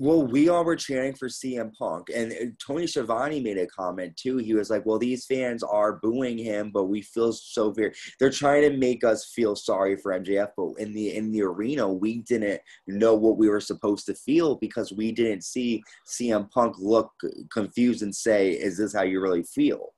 [0.00, 4.16] Well, we all were cheering for CM Punk, and uh, Tony Schiavone made a comment
[4.16, 4.36] too.
[4.36, 7.92] He was like, "Well, these fans are booing him, but we feel so very.
[8.20, 11.88] They're trying to make us feel sorry for MJF, but in the in the arena,
[11.92, 16.76] we didn't know what we were supposed to feel because we didn't see CM Punk
[16.78, 17.10] look
[17.52, 19.94] confused and say, "Is this how you really feel?"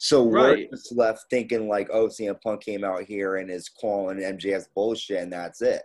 [0.00, 0.68] So right.
[0.70, 4.68] we're just left thinking like, "Oh, CM Punk came out here and is calling MJF's
[4.74, 5.82] bullshit, and that's it."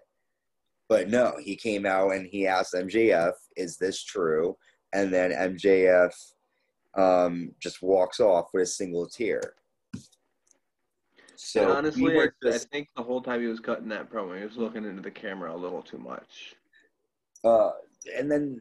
[0.92, 4.58] But no, he came out and he asked MJF, "Is this true?"
[4.92, 6.12] And then MJF
[6.98, 9.54] um, just walks off with a single tear.
[11.38, 14.38] So and honestly, I, just, I, think the whole time he was cutting that promo,
[14.38, 16.56] he was looking into the camera a little too much.
[17.46, 17.72] Uh,
[18.18, 18.60] and then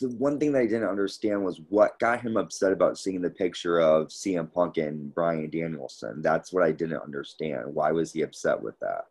[0.00, 3.28] the one thing that I didn't understand was what got him upset about seeing the
[3.28, 6.22] picture of CM Punk and Bryan Danielson.
[6.22, 7.74] That's what I didn't understand.
[7.74, 9.09] Why was he upset with that?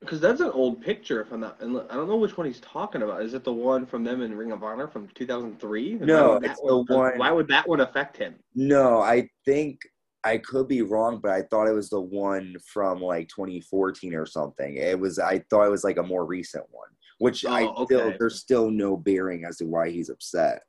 [0.00, 2.60] Because that's an old picture, if I'm not, and I don't know which one he's
[2.60, 3.22] talking about.
[3.22, 5.94] Is it the one from them in Ring of Honor from 2003?
[5.94, 7.18] No, it's the one.
[7.18, 8.36] Why would that one affect him?
[8.54, 9.80] No, I think
[10.22, 14.24] I could be wrong, but I thought it was the one from like 2014 or
[14.24, 14.76] something.
[14.76, 15.18] It was.
[15.18, 18.16] I thought it was like a more recent one, which oh, I okay.
[18.18, 20.62] there's still no bearing as to why he's upset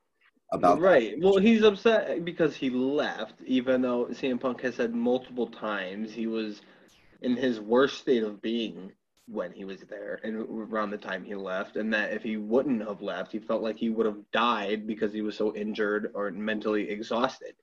[0.52, 0.80] about.
[0.80, 1.16] Right.
[1.20, 6.28] Well, he's upset because he left, even though CM Punk has said multiple times he
[6.28, 6.62] was
[7.22, 8.92] in his worst state of being
[9.32, 12.88] when he was there and around the time he left and that if he wouldn't
[12.88, 16.32] have left he felt like he would have died because he was so injured or
[16.32, 17.54] mentally exhausted.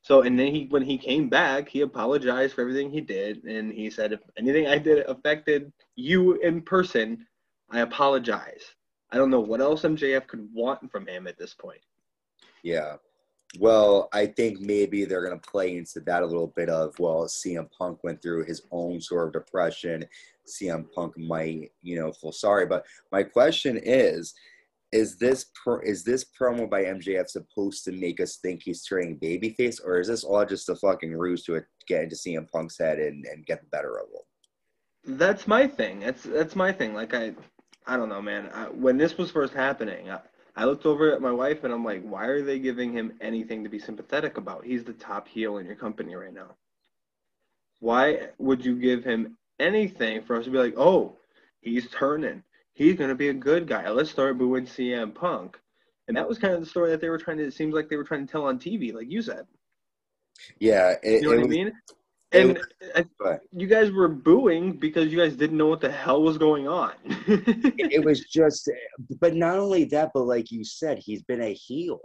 [0.00, 3.72] So and then he when he came back he apologized for everything he did and
[3.72, 7.26] he said if anything i did affected you in person
[7.70, 8.64] i apologize.
[9.10, 11.82] I don't know what else mjf could want from him at this point.
[12.62, 12.96] Yeah
[13.58, 17.24] well, I think maybe they're going to play into that a little bit of, well,
[17.24, 20.04] CM Punk went through his own sort of depression.
[20.46, 22.66] CM Punk might, you know, feel sorry.
[22.66, 24.34] But my question is,
[24.90, 29.18] is this pro, is this promo by MJF supposed to make us think he's turning
[29.18, 32.98] babyface, or is this all just a fucking ruse to get into CM Punk's head
[32.98, 35.18] and, and get the better of him?
[35.18, 36.00] That's my thing.
[36.00, 36.94] That's that's my thing.
[36.94, 37.32] Like I,
[37.86, 38.50] I don't know, man.
[38.54, 40.10] I, when this was first happening,
[40.54, 43.64] I looked over at my wife and I'm like, why are they giving him anything
[43.64, 44.64] to be sympathetic about?
[44.64, 46.56] He's the top heel in your company right now.
[47.80, 51.16] Why would you give him anything for us to be like, oh,
[51.60, 52.42] he's turning.
[52.74, 53.88] He's going to be a good guy.
[53.90, 55.58] Let's start booing CM Punk.
[56.08, 57.88] And that was kind of the story that they were trying to, it seems like
[57.88, 59.46] they were trying to tell on TV, like you said.
[60.58, 60.96] Yeah.
[61.02, 61.72] It, you know what was, I mean?
[62.32, 62.58] And
[62.94, 66.38] uh, I, you guys were booing because you guys didn't know what the hell was
[66.38, 66.92] going on.
[67.06, 68.70] it was just,
[69.20, 72.00] but not only that, but like you said, he's been a heel.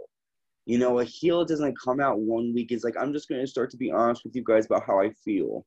[0.66, 2.72] You know, a heel doesn't come out one week.
[2.72, 5.00] It's like, I'm just going to start to be honest with you guys about how
[5.00, 5.64] I feel.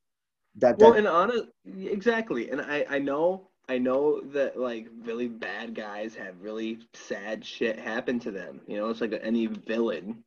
[0.57, 2.51] That, that well, and honest, exactly.
[2.51, 7.79] And I, I know, I know that like really bad guys have really sad shit
[7.79, 8.61] happen to them.
[8.67, 10.23] You know, it's like any villain.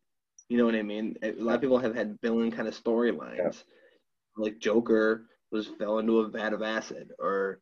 [0.48, 1.16] You know what I mean?
[1.22, 3.36] A lot of people have had villain kind of storylines.
[3.36, 3.52] Yeah
[4.36, 7.60] like Joker was fell into a vat of acid or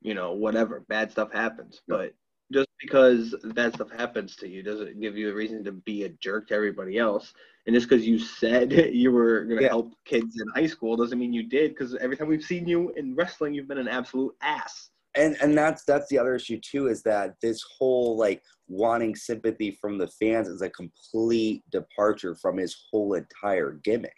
[0.00, 1.80] you know whatever bad stuff happens.
[1.86, 2.14] But
[2.52, 6.08] just because that stuff happens to you doesn't give you a reason to be a
[6.20, 7.32] jerk to everybody else.
[7.66, 9.70] And just because you said you were going to yeah.
[9.70, 12.90] help kids in high school doesn't mean you did because every time we've seen you
[12.96, 14.90] in wrestling you've been an absolute ass.
[15.14, 19.70] And and that's that's the other issue too is that this whole like wanting sympathy
[19.80, 24.12] from the fans is a complete departure from his whole entire gimmick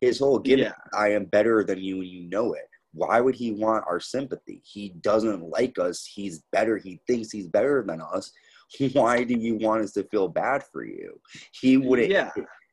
[0.00, 0.98] his whole gimmick, yeah.
[0.98, 2.68] I am better than you and you know it.
[2.92, 4.60] why would he want our sympathy?
[4.64, 6.04] He doesn't like us.
[6.04, 6.76] He's better.
[6.76, 8.30] He thinks he's better than us.
[8.92, 11.20] Why do you want us to feel bad for you?
[11.60, 12.10] He wouldn't.
[12.10, 12.30] Yeah.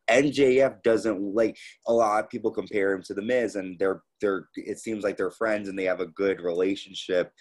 [0.09, 1.57] MJF doesn't like
[1.87, 4.47] a lot of people compare him to the Miz, and they're they're.
[4.55, 7.31] It seems like they're friends and they have a good relationship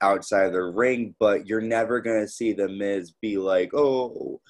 [0.00, 1.14] outside of the ring.
[1.18, 4.40] But you're never gonna see the Miz be like, oh.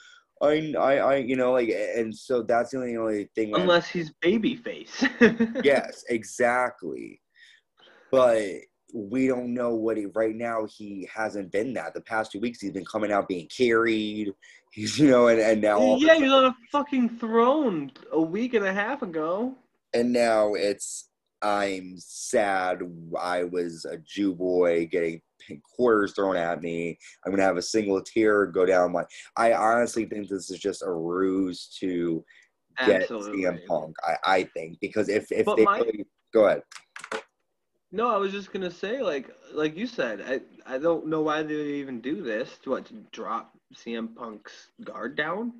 [0.42, 3.54] I, I, I, you know, like, and so that's the only, only thing.
[3.54, 5.64] Unless I'm, he's babyface.
[5.64, 7.20] yes, exactly.
[8.10, 8.42] But
[8.94, 12.60] we don't know what he right now he hasn't been that the past two weeks
[12.60, 14.32] he's been coming out being carried
[14.70, 18.66] he's you know and, and now yeah he's on a fucking throne a week and
[18.66, 19.54] a half ago
[19.94, 21.08] and now it's
[21.40, 22.80] i'm sad
[23.18, 25.20] i was a jew boy getting
[25.62, 29.04] quarters thrown at me i'm gonna have a single tear go down my
[29.36, 32.24] i honestly think this is just a ruse to
[32.86, 33.42] get Absolutely.
[33.42, 33.96] CM Punk.
[34.04, 36.62] I, I think because if if but they my, really, go ahead.
[37.90, 41.42] No, I was just gonna say, like, like you said, I, I don't know why
[41.42, 42.58] they even do this.
[42.62, 45.52] To what to drop CM Punk's guard down,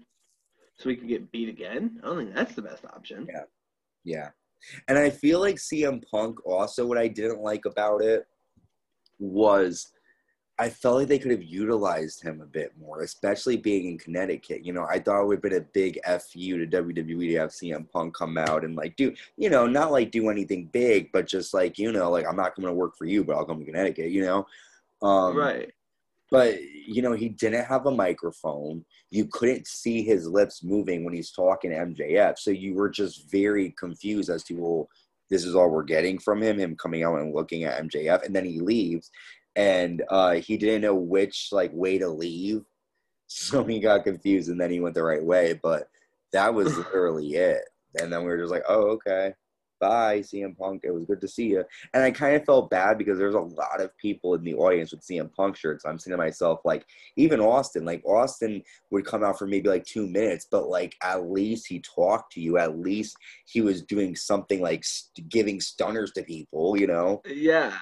[0.79, 2.01] so he can get beat again?
[2.03, 3.27] I don't think that's the best option.
[3.31, 3.45] Yeah,
[4.05, 4.29] yeah,
[4.89, 6.87] and I feel like CM Punk also.
[6.87, 8.27] What I didn't like about it
[9.23, 9.93] was
[10.59, 14.65] I felt like they could have utilized him a bit more, especially being in Connecticut.
[14.65, 17.51] You know, I thought it would have been a big fu to WWE to have
[17.51, 21.27] CM Punk come out and like do, you know, not like do anything big, but
[21.27, 23.61] just like you know, like I'm not coming to work for you, but I'll come
[23.61, 24.11] to Connecticut.
[24.11, 24.47] You know,
[25.03, 25.73] um, right?
[26.31, 28.85] But you know, he didn't have a microphone.
[29.11, 33.31] You couldn't see his lips moving when he's talking to MJF, so you were just
[33.31, 34.89] very confused as to well,
[35.33, 36.59] this is all we're getting from him.
[36.59, 39.11] Him coming out and looking at MJF, and then he leaves
[39.57, 42.63] and uh, he didn't know which like way to leave,
[43.27, 45.59] so he got confused, and then he went the right way.
[45.63, 45.89] But
[46.33, 47.63] that was literally it.
[48.01, 49.35] And then we were just like, oh, okay,
[49.83, 50.83] bye, CM Punk.
[50.85, 51.65] It was good to see you.
[51.93, 54.93] And I kind of felt bad because there's a lot of people in the audience
[54.93, 55.85] with CM Punk shirts.
[55.85, 59.85] I'm saying to myself, like, even Austin, like Austin would come out for maybe like
[59.85, 62.59] two minutes, but like at least he talked to you.
[62.59, 67.21] At least he was doing something like st- giving stunners to people, you know?
[67.27, 67.77] Yeah.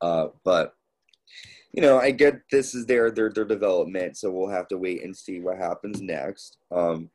[0.00, 0.74] Uh, but
[1.72, 5.02] you know, I get this is their their their development, so we'll have to wait
[5.02, 6.58] and see what happens next.
[6.70, 7.10] Um,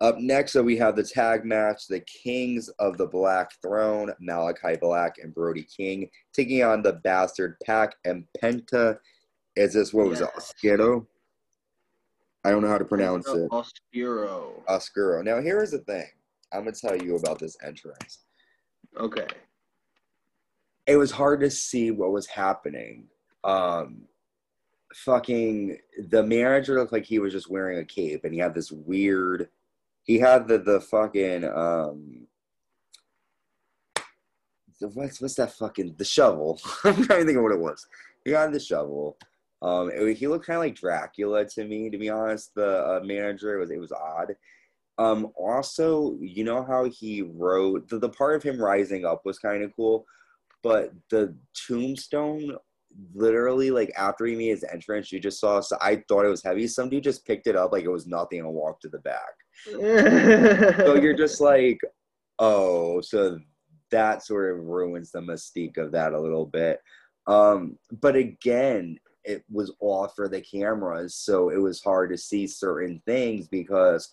[0.00, 4.76] up next, so we have the tag match: the Kings of the Black Throne, Malachi
[4.80, 8.98] Black and Brody King, taking on the Bastard Pac and Penta.
[9.56, 10.28] Is this what was it?
[10.36, 11.06] Oscuro?
[12.44, 13.48] I don't know how to pronounce it.
[13.50, 14.62] Oscuro.
[14.68, 15.22] Oscuro.
[15.22, 16.06] Now, here's the thing.
[16.52, 18.24] I'm gonna tell you about this entrance.
[18.96, 19.26] Okay
[20.88, 23.04] it was hard to see what was happening.
[23.44, 24.06] Um,
[24.94, 28.72] fucking the manager looked like he was just wearing a cape, and he had this
[28.72, 29.50] weird.
[30.08, 32.26] He had the the fucking um.
[34.80, 36.60] What's what's that fucking the shovel?
[36.84, 37.86] I'm trying to think of what it was.
[38.24, 39.16] He had the shovel.
[39.60, 42.54] Um, it, he looked kind of like Dracula to me, to be honest.
[42.56, 44.34] The uh, manager it was it was odd.
[44.98, 49.38] Um, also, you know how he wrote the, the part of him rising up was
[49.38, 50.04] kind of cool
[50.62, 52.56] but the tombstone
[53.14, 56.42] literally like after he made his entrance you just saw so i thought it was
[56.42, 58.98] heavy some dude just picked it up like it was nothing and walked to the
[58.98, 61.80] back so you're just like
[62.38, 63.38] oh so
[63.90, 66.80] that sort of ruins the mystique of that a little bit
[67.26, 72.46] um but again it was all for the cameras so it was hard to see
[72.46, 74.10] certain things because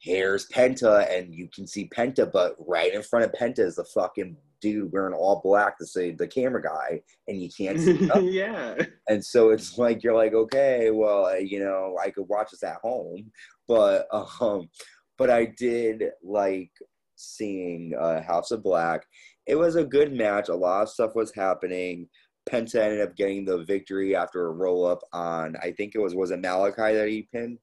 [0.00, 3.84] here's penta and you can see penta but right in front of penta is the
[3.84, 8.24] fucking dude wearing all black to say the camera guy and you can't see him.
[8.24, 8.74] yeah
[9.08, 12.76] and so it's like you're like okay well you know i could watch this at
[12.76, 13.30] home
[13.70, 14.06] but
[14.40, 14.68] um
[15.16, 16.70] but i did like
[17.14, 19.06] seeing uh house of black
[19.46, 22.08] it was a good match a lot of stuff was happening
[22.50, 26.14] penta ended up getting the victory after a roll up on i think it was
[26.14, 27.58] was it malachi that he pinned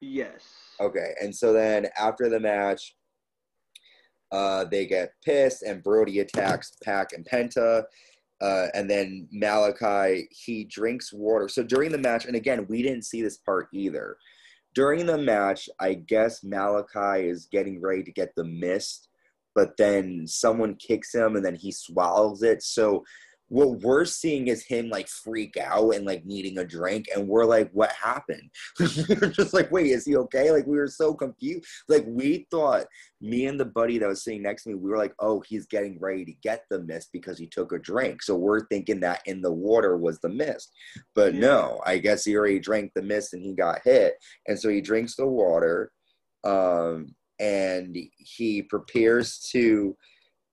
[0.00, 2.94] yes okay and so then after the match
[4.32, 7.82] uh, they get pissed, and Brody attacks Pac and Penta.
[8.40, 11.48] Uh, and then Malachi, he drinks water.
[11.48, 14.16] So during the match, and again, we didn't see this part either.
[14.74, 19.08] During the match, I guess Malachi is getting ready to get the mist,
[19.54, 22.62] but then someone kicks him and then he swallows it.
[22.62, 23.04] So
[23.50, 27.44] what we're seeing is him like freak out and like needing a drink and we're
[27.44, 28.48] like what happened?
[28.80, 30.52] We are just like wait is he okay?
[30.52, 31.66] Like we were so confused.
[31.88, 32.86] Like we thought
[33.20, 35.66] me and the buddy that was sitting next to me we were like oh he's
[35.66, 38.22] getting ready to get the mist because he took a drink.
[38.22, 40.70] So we're thinking that in the water was the mist.
[41.16, 41.40] But yeah.
[41.40, 44.14] no i guess he already drank the mist and he got hit.
[44.46, 45.90] And so he drinks the water
[46.44, 49.96] um and he prepares to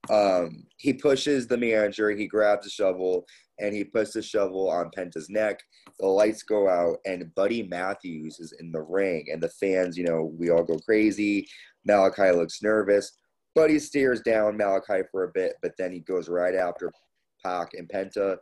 [0.10, 3.26] Um, he pushes the manager, he grabs a shovel,
[3.60, 5.60] and he puts the shovel on Penta's neck.
[6.00, 10.06] The lights go out, and Buddy Matthews is in the ring, and the fans, you
[10.06, 11.48] know, we all go crazy.
[11.86, 13.18] Malachi looks nervous.
[13.56, 16.92] Buddy stares down Malachi for a bit, but then he goes right after
[17.44, 18.38] Pac and Penta.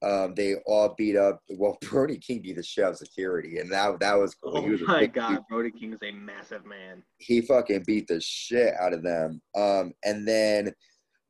[0.00, 1.42] Um, they all beat up.
[1.50, 4.58] Well, Brody King beat the shit out of security, and that that was cool.
[4.58, 5.46] Oh my god, dude.
[5.48, 7.02] Brody King is a massive man.
[7.18, 9.40] He fucking beat the shit out of them.
[9.56, 10.72] Um, and then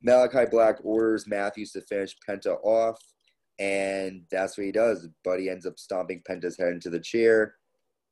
[0.03, 2.99] Malachi Black orders Matthews to finish Penta off,
[3.57, 5.07] and that's what he does.
[5.23, 7.55] Buddy ends up stomping Penta's head into the chair,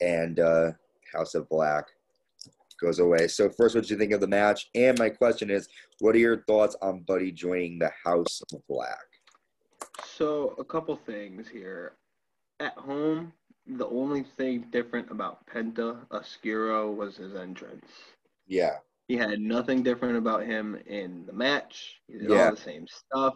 [0.01, 0.71] and uh,
[1.13, 1.85] House of Black
[2.81, 3.27] goes away.
[3.27, 4.69] So first, what do you think of the match?
[4.75, 5.67] And my question is,
[5.99, 8.97] what are your thoughts on Buddy joining the House of Black?
[10.17, 11.93] So a couple things here.
[12.59, 13.31] At home,
[13.67, 17.85] the only thing different about Penta Oscuro was his entrance.
[18.47, 18.77] Yeah.
[19.07, 22.01] He had nothing different about him in the match.
[22.07, 22.45] He did yeah.
[22.45, 23.35] all the same stuff.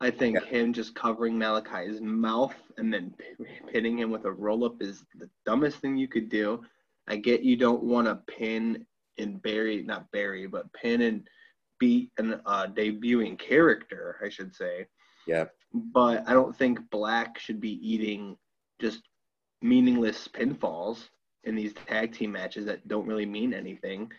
[0.00, 0.46] I think yeah.
[0.46, 3.14] him just covering Malachi's mouth and then
[3.70, 6.62] pinning him with a roll up is the dumbest thing you could do.
[7.06, 8.86] I get you don't want to pin
[9.18, 11.28] and bury, not bury, but pin and
[11.78, 14.86] beat an uh, debuting character, I should say.
[15.26, 15.44] Yeah.
[15.74, 18.36] But I don't think Black should be eating
[18.80, 19.02] just
[19.60, 21.08] meaningless pinfalls
[21.42, 24.12] in these tag team matches that don't really mean anything,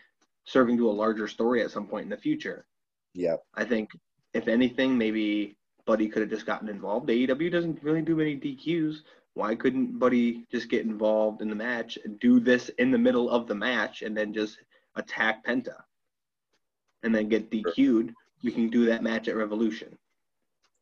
[0.44, 2.66] serving to a larger story at some point in the future.
[3.14, 3.36] Yeah.
[3.54, 3.90] I think
[4.34, 7.08] if anything, maybe Buddy could have just gotten involved.
[7.08, 8.98] AEW doesn't really do many DQs.
[9.32, 13.30] Why couldn't Buddy just get involved in the match, and do this in the middle
[13.30, 14.58] of the match, and then just
[14.94, 15.76] attack Penta,
[17.02, 18.12] and then get DQ'd?
[18.42, 19.96] We can do that match at Revolution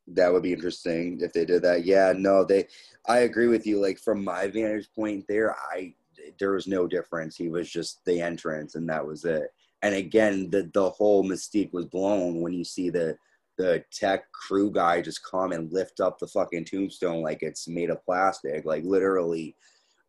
[0.09, 1.84] that would be interesting if they did that.
[1.84, 2.66] Yeah, no, they.
[3.07, 3.80] I agree with you.
[3.80, 5.94] Like from my vantage point there, I
[6.38, 7.36] there was no difference.
[7.36, 9.52] He was just the entrance, and that was it.
[9.82, 13.16] And again, the the whole mystique was blown when you see the
[13.57, 17.90] the tech crew guy just come and lift up the fucking tombstone like it's made
[17.90, 18.64] of plastic.
[18.64, 19.57] Like literally,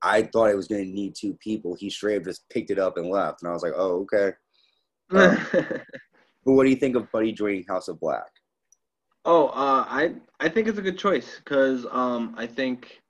[0.01, 1.75] I thought it was going to need two people.
[1.75, 4.33] He straight up just picked it up and left, and I was like, oh okay.
[5.11, 8.34] Um, but what do you think of Buddy joining House of Black?
[9.27, 13.01] Oh, uh, I I think it's a good choice because um, I think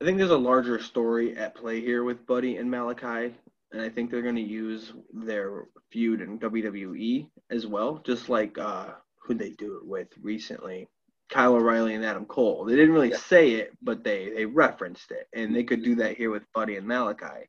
[0.00, 3.34] I think there's a larger story at play here with Buddy and Malachi,
[3.72, 8.56] and I think they're going to use their feud in WWE as well, just like
[8.58, 10.86] uh, who they do it with recently,
[11.28, 12.64] Kyle O'Reilly and Adam Cole.
[12.64, 16.16] They didn't really say it, but they they referenced it, and they could do that
[16.16, 17.48] here with Buddy and Malachi.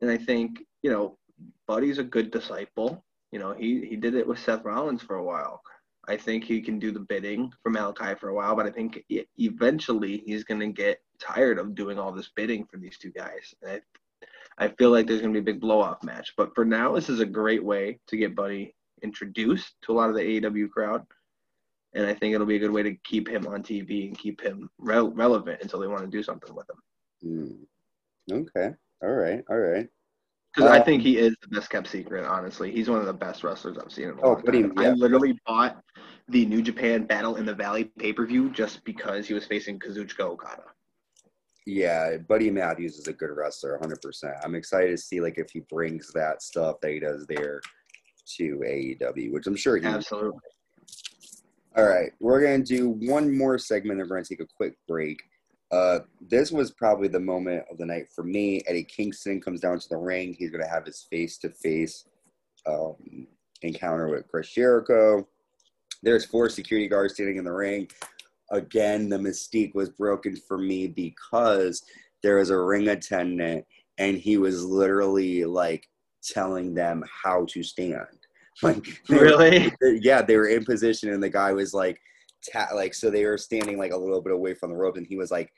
[0.00, 1.18] And I think you know
[1.66, 3.04] Buddy's a good disciple.
[3.32, 5.62] You know, he he did it with Seth Rollins for a while.
[6.08, 9.04] I think he can do the bidding for Malachi for a while, but I think
[9.38, 13.54] eventually he's going to get tired of doing all this bidding for these two guys.
[13.66, 13.80] I,
[14.56, 16.32] I feel like there's going to be a big blow off match.
[16.36, 20.08] But for now, this is a great way to get Buddy introduced to a lot
[20.08, 21.04] of the AEW crowd.
[21.94, 24.40] And I think it'll be a good way to keep him on TV and keep
[24.40, 27.66] him re- relevant until they want to do something with him.
[28.30, 28.46] Mm.
[28.48, 28.74] Okay.
[29.02, 29.42] All right.
[29.50, 29.88] All right.
[30.58, 32.24] Because I think um, he is the best kept secret.
[32.26, 34.72] Honestly, he's one of the best wrestlers I've seen in a oh, long time.
[34.76, 34.88] Yeah.
[34.88, 35.80] I literally bought
[36.28, 39.78] the New Japan Battle in the Valley pay per view just because he was facing
[39.78, 40.64] Kazuchika Okada.
[41.64, 44.34] Yeah, Buddy Matthews is a good wrestler, 100%.
[44.42, 47.60] I'm excited to see like if he brings that stuff that he does there
[48.38, 50.30] to AEW, which I'm sure he absolutely.
[50.30, 50.40] Will.
[51.76, 54.00] All right, we're gonna do one more segment.
[54.00, 55.20] and we're gonna take a quick break.
[55.70, 56.00] Uh,
[56.30, 58.62] this was probably the moment of the night for me.
[58.66, 60.34] Eddie Kingston comes down to the ring.
[60.38, 62.04] He's going to have his face to face
[63.62, 65.26] encounter with Chris Jericho.
[66.02, 67.88] There's four security guards standing in the ring.
[68.50, 71.82] Again, the mystique was broken for me because
[72.22, 73.64] there was a ring attendant
[73.98, 75.88] and he was literally like
[76.22, 78.06] telling them how to stand.
[78.60, 79.70] Like really?
[79.80, 82.00] Were, yeah, they were in position and the guy was like
[82.52, 85.06] ta- like so they were standing like a little bit away from the rope and
[85.06, 85.52] he was like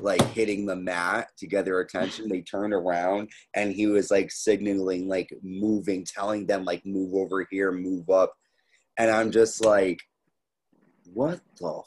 [0.00, 2.28] like hitting the mat to get their attention.
[2.28, 7.46] They turned around and he was like signaling like moving telling them like move over
[7.50, 8.34] here move up.
[8.98, 10.00] And i'm just like
[11.14, 11.82] what the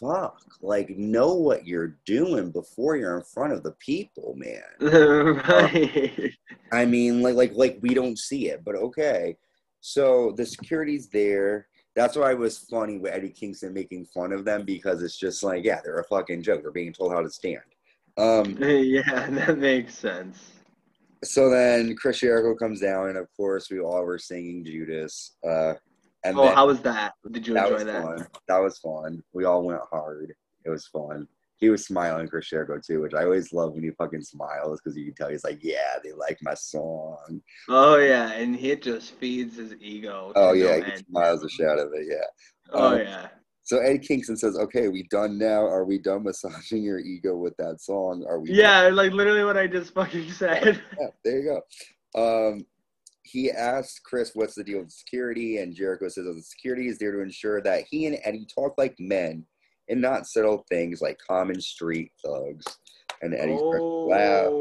[0.00, 0.42] fuck?
[0.60, 4.62] Like know what you're doing before you're in front of the people man.
[5.48, 6.32] Right.
[6.72, 9.36] i mean like like like we don't see it but okay.
[9.80, 14.44] So the security's there that's why it was funny with Eddie Kingston making fun of
[14.44, 16.62] them because it's just like, yeah, they're a fucking joke.
[16.62, 17.60] They're being told how to stand.
[18.16, 20.52] Um, yeah, that makes sense.
[21.22, 25.36] So then Chris Jericho comes down, and of course, we all were singing Judas.
[25.46, 25.74] Uh,
[26.24, 27.14] and oh, how was that?
[27.30, 28.02] Did you that enjoy that?
[28.02, 28.26] Fun.
[28.48, 29.22] That was fun.
[29.32, 30.34] We all went hard.
[30.64, 31.28] It was fun.
[31.58, 34.96] He was smiling Chris Jericho too, which I always love when he fucking smiles because
[34.96, 37.40] you can tell he's like, yeah, they like my song.
[37.68, 40.32] Oh yeah, and he just feeds his ego.
[40.34, 42.06] Oh yeah, he smiles the shit out of it.
[42.10, 42.26] Yeah.
[42.72, 43.28] Oh um, yeah.
[43.62, 45.64] So Eddie Kingston says, "Okay, we done now?
[45.64, 48.24] Are we done massaging your ego with that song?
[48.28, 48.96] Are we?" Yeah, done?
[48.96, 50.82] like literally what I just fucking said.
[51.00, 51.60] yeah, there you
[52.14, 52.48] go.
[52.50, 52.66] Um,
[53.22, 57.12] he asks Chris, "What's the deal with security?" And Jericho says, "The security is there
[57.12, 59.46] to ensure that he and Eddie talk like men
[59.88, 62.64] and not settle things like common street thugs."
[63.22, 64.06] And Eddie's oh.
[64.06, 64.52] laugh.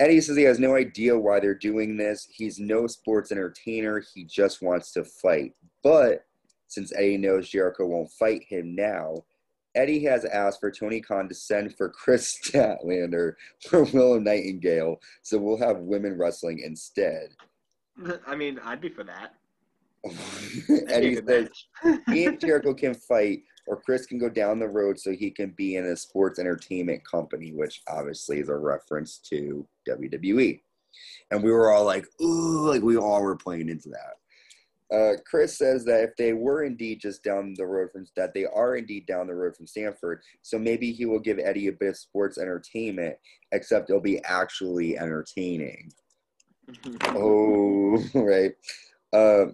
[0.00, 2.28] Eddie says he has no idea why they're doing this.
[2.30, 4.02] He's no sports entertainer.
[4.14, 6.24] He just wants to fight, but
[6.68, 9.24] since Eddie knows Jericho won't fight him now,
[9.74, 13.34] Eddie has asked for Tony Khan to send for Kris Statlander
[13.68, 17.28] for Willow Nightingale, so we'll have women wrestling instead.
[18.26, 19.34] I mean, I'd be for that.
[20.88, 21.48] Eddie says
[22.08, 25.50] he and Jericho can fight, or Chris can go down the road so he can
[25.50, 30.60] be in a sports entertainment company, which obviously is a reference to WWE.
[31.30, 34.14] And we were all like, ooh, like we all were playing into that.
[34.90, 38.46] Uh, Chris says that if they were indeed just down the road from that, they
[38.46, 40.22] are indeed down the road from Stamford.
[40.40, 43.16] So maybe he will give Eddie a bit of sports entertainment,
[43.52, 45.92] except it'll be actually entertaining.
[47.08, 48.52] oh, right.
[49.12, 49.52] Uh,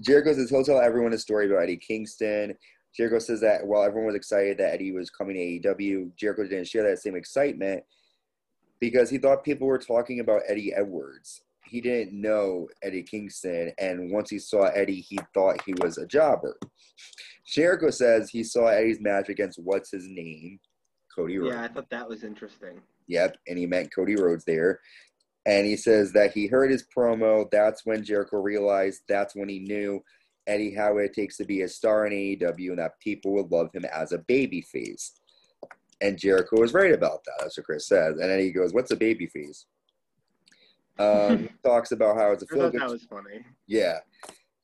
[0.00, 2.56] Jericho says he'll tell everyone a story about Eddie Kingston.
[2.96, 6.68] Jericho says that while everyone was excited that Eddie was coming to AEW, Jericho didn't
[6.68, 7.84] share that same excitement
[8.80, 14.10] because he thought people were talking about Eddie Edwards he didn't know Eddie Kingston, and
[14.10, 16.58] once he saw Eddie, he thought he was a jobber.
[17.46, 20.58] Jericho says he saw Eddie's match against what's his name,
[21.14, 21.54] Cody Rhodes.
[21.54, 22.80] Yeah, I thought that was interesting.
[23.06, 24.80] Yep, and he met Cody Rhodes there.
[25.46, 27.48] And he says that he heard his promo.
[27.50, 30.02] That's when Jericho realized, that's when he knew
[30.46, 33.70] Eddie how it takes to be a star in AEW and that people would love
[33.72, 35.12] him as a baby face.
[36.00, 37.34] And Jericho was right about that.
[37.40, 38.18] That's what Chris says.
[38.18, 39.66] And then he goes, What's a baby face?
[40.98, 42.80] Um, talks about how it's a feel good.
[42.80, 43.44] That was funny.
[43.66, 43.98] Yeah.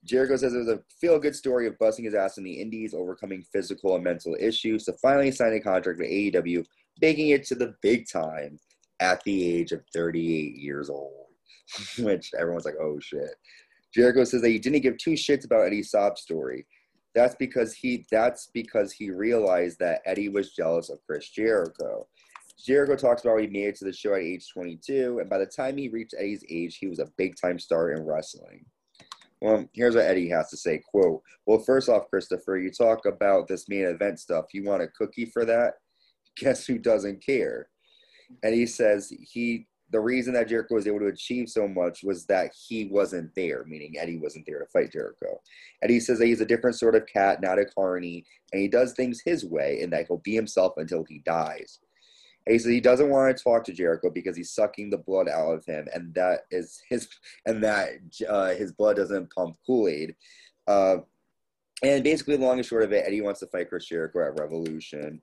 [0.05, 2.95] Jericho says it was a feel good story of busting his ass in the Indies,
[2.95, 6.65] overcoming physical and mental issues to finally sign a contract with AEW,
[7.01, 8.59] making it to the big time
[9.01, 11.27] at the age of 38 years old.
[11.99, 13.35] Which everyone's like, oh shit.
[13.97, 16.67] Jericho says that he didn't give two shits about Eddie's sob story.
[17.15, 22.07] That's because he that's because he realized that Eddie was jealous of Chris Jericho.
[22.63, 25.47] Jericho talks about he made it to the show at age 22, and by the
[25.47, 28.67] time he reached Eddie's age, he was a big time star in wrestling.
[29.41, 30.83] Well, here's what Eddie has to say.
[30.91, 34.47] Quote, well, first off, Christopher, you talk about this main event stuff.
[34.53, 35.75] You want a cookie for that?
[36.37, 37.69] Guess who doesn't care?
[38.43, 42.27] And he says he the reason that Jericho was able to achieve so much was
[42.27, 45.41] that he wasn't there, meaning Eddie wasn't there to fight Jericho.
[45.83, 48.93] Eddie says that he's a different sort of cat, not a carny, and he does
[48.93, 51.79] things his way, and that he'll be himself until he dies.
[52.49, 55.53] He says he doesn't want to talk to Jericho because he's sucking the blood out
[55.53, 57.09] of him, and that is his,
[57.47, 57.91] and that
[58.29, 60.15] uh, his blood doesn't pump Kool Aid.
[60.67, 60.99] Uh,
[61.83, 65.21] and basically, long and short of it, Eddie wants to fight Chris Jericho at Revolution.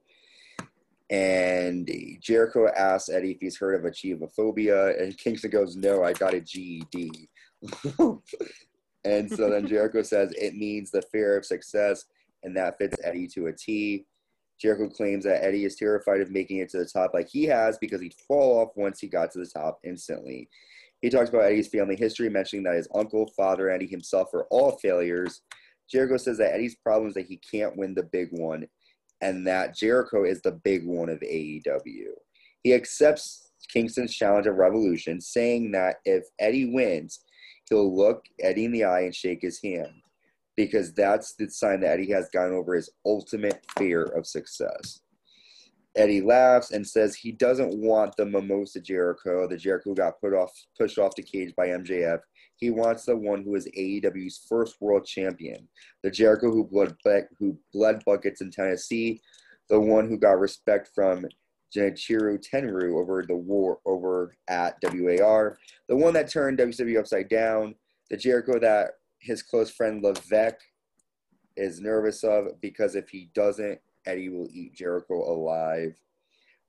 [1.13, 1.87] And
[2.21, 6.41] Jericho asks Eddie if he's heard of achievophobia, and Kingston goes, "No, I got a
[6.41, 7.29] GED."
[9.05, 12.05] and so then Jericho says it means the fear of success,
[12.41, 14.07] and that fits Eddie to a T.
[14.59, 17.77] Jericho claims that Eddie is terrified of making it to the top like he has
[17.77, 20.49] because he'd fall off once he got to the top instantly.
[21.03, 24.77] He talks about Eddie's family history, mentioning that his uncle, father, Eddie himself are all
[24.77, 25.41] failures.
[25.87, 28.65] Jericho says that Eddie's problem is that he can't win the big one,
[29.23, 32.09] and that Jericho is the big one of AEW.
[32.63, 37.21] He accepts Kingston's challenge of Revolution, saying that if Eddie wins,
[37.69, 39.93] he'll look Eddie in the eye and shake his hand
[40.55, 44.99] because that's the sign that Eddie has gotten over his ultimate fear of success.
[45.95, 50.33] Eddie laughs and says he doesn't want the Mimosa Jericho, the Jericho who got put
[50.33, 52.19] off, pushed off the cage by MJF.
[52.55, 55.67] He wants the one who is AEW's first world champion,
[56.01, 56.95] the Jericho who bled,
[57.37, 59.21] who bled buckets in Tennessee,
[59.69, 61.25] the one who got respect from
[61.75, 67.75] Genichiro Tenryu over the war over at WAR, the one that turned WCW upside down,
[68.09, 70.61] the Jericho that his close friend Levesque
[71.55, 75.95] is nervous of because if he doesn't, Eddie will eat Jericho alive.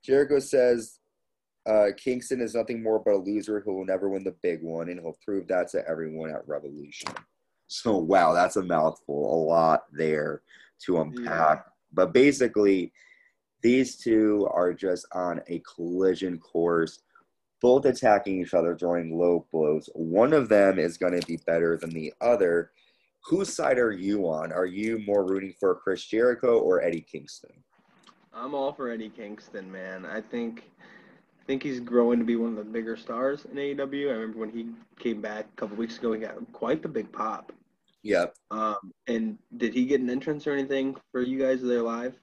[0.03, 0.99] Jericho says
[1.65, 4.89] uh, Kingston is nothing more but a loser who will never win the big one,
[4.89, 7.11] and he'll prove that to everyone at Revolution.
[7.67, 10.41] So, wow, that's a mouthful, a lot there
[10.85, 11.57] to unpack.
[11.65, 11.71] Yeah.
[11.93, 12.91] But basically,
[13.61, 16.99] these two are just on a collision course
[17.61, 19.89] both attacking each other, throwing low blows.
[19.95, 22.69] One of them is going to be better than the other.
[23.23, 24.51] Whose side are you on?
[24.51, 27.63] Are you more rooting for Chris Jericho or Eddie Kingston?
[28.33, 30.05] I'm all for Eddie Kingston, man.
[30.05, 30.69] I think
[31.45, 34.09] I think he's growing to be one of the bigger stars in AEW.
[34.09, 37.11] I remember when he came back a couple weeks ago, he got quite the big
[37.11, 37.51] pop.
[38.01, 38.33] Yep.
[38.49, 42.15] Um, and did he get an entrance or anything for you guys there live?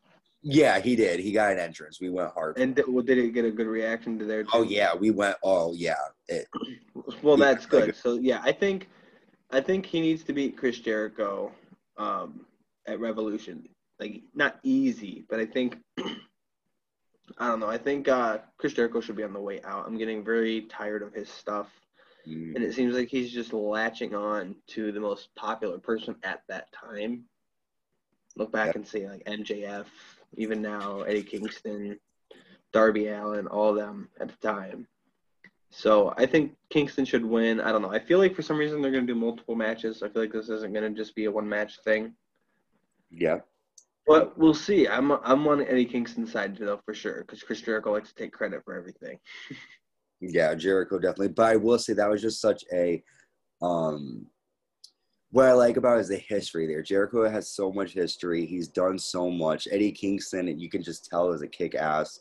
[0.43, 1.21] Yeah, he did.
[1.21, 2.01] He got an entrance.
[2.01, 2.59] We went hard.
[2.59, 4.45] And did, well, did it get a good reaction to their?
[4.53, 5.37] Oh yeah, we went.
[5.45, 5.95] Oh yeah.
[6.27, 6.49] It,
[7.23, 7.95] well, that's good.
[7.95, 8.89] So yeah, I think
[9.53, 11.53] I think he needs to beat Chris Jericho
[11.97, 12.45] um,
[12.89, 13.69] at Revolution.
[14.01, 15.79] Like not easy, but I think
[17.39, 17.69] I don't know.
[17.69, 19.87] I think uh, Chris Jericho should be on the way out.
[19.87, 21.69] I'm getting very tired of his stuff,
[22.27, 22.55] mm.
[22.55, 26.73] and it seems like he's just latching on to the most popular person at that
[26.73, 27.25] time.
[28.37, 29.87] Look back and see like MJF,
[30.37, 31.99] even now Eddie Kingston,
[32.73, 34.87] Darby Allin, all of them at the time.
[35.71, 37.61] So I think Kingston should win.
[37.61, 37.91] I don't know.
[37.91, 40.03] I feel like for some reason they're going to do multiple matches.
[40.03, 42.15] I feel like this isn't going to just be a one match thing.
[43.11, 43.41] Yeah.
[44.07, 44.89] But we'll see.
[44.89, 48.33] I'm I'm on Eddie Kingston's side though for sure because Chris Jericho likes to take
[48.33, 49.19] credit for everything.
[50.21, 51.29] yeah, Jericho definitely.
[51.29, 53.03] But I will say that was just such a
[53.61, 54.27] um
[55.31, 56.83] what I like about is the history there.
[56.83, 58.45] Jericho has so much history.
[58.45, 59.67] He's done so much.
[59.71, 62.21] Eddie Kingston, you can just tell is a kick ass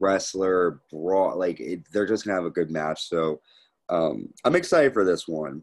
[0.00, 1.38] wrestler, brawl.
[1.38, 3.08] Like it, they're just gonna have a good match.
[3.08, 3.40] So
[3.88, 5.62] um, I'm excited for this one.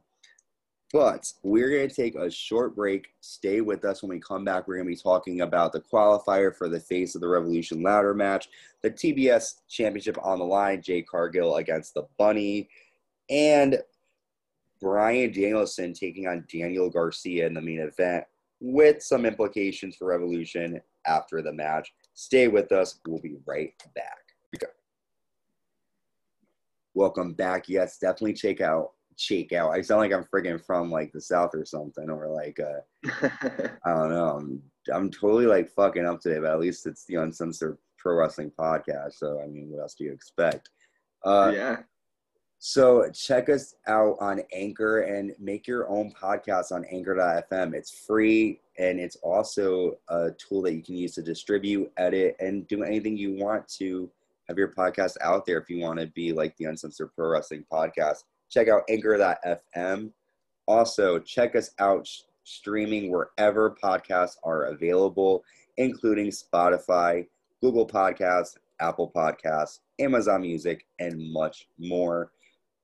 [0.94, 3.08] But we're going to take a short break.
[3.20, 4.68] Stay with us when we come back.
[4.68, 8.14] We're going to be talking about the qualifier for the Face of the Revolution ladder
[8.14, 8.48] match,
[8.84, 12.70] the TBS Championship on the line, Jade Cargill against the Bunny,
[13.32, 13.80] and
[14.80, 18.26] Bryan Danielson taking on Daniel Garcia in the main event
[18.60, 21.92] with some implications for Revolution after the match.
[22.14, 23.00] Stay with us.
[23.08, 24.20] We'll be right back.
[26.94, 27.68] Welcome back.
[27.68, 29.72] Yes, definitely check out check out.
[29.72, 33.30] I sound like I'm friggin' from like the south or something, or like uh,
[33.86, 34.38] I don't know.
[34.38, 34.62] I'm
[34.94, 39.14] I'm totally like fucking up today, but at least it's the uncensored pro wrestling podcast.
[39.14, 40.70] So I mean, what else do you expect?
[41.24, 41.78] Uh, yeah.
[42.66, 47.74] So check us out on Anchor and make your own podcast on Anchor.fm.
[47.74, 52.66] It's free and it's also a tool that you can use to distribute, edit, and
[52.70, 54.10] do anything you want to
[54.48, 57.66] have your podcast out there if you want to be like the Uncensored Pro Wrestling
[57.72, 58.24] Podcast.
[58.54, 60.12] Check out anchor.fm.
[60.68, 62.08] Also, check us out
[62.44, 65.44] streaming wherever podcasts are available,
[65.78, 67.26] including Spotify,
[67.62, 72.32] Google Podcasts, Apple Podcasts, Amazon Music, and much more.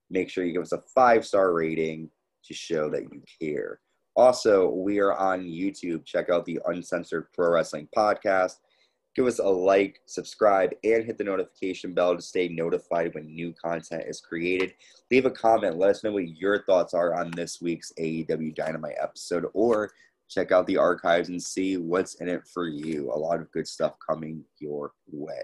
[0.10, 2.10] Make sure you give us a five star rating
[2.46, 3.80] to show that you care.
[4.16, 6.04] Also, we are on YouTube.
[6.04, 8.56] Check out the Uncensored Pro Wrestling Podcast.
[9.16, 13.54] Give us a like, subscribe, and hit the notification bell to stay notified when new
[13.54, 14.74] content is created.
[15.12, 15.78] Leave a comment.
[15.78, 19.92] Let us know what your thoughts are on this week's AEW Dynamite episode, or
[20.30, 23.12] check out the archives and see what's in it for you.
[23.12, 25.44] A lot of good stuff coming your way.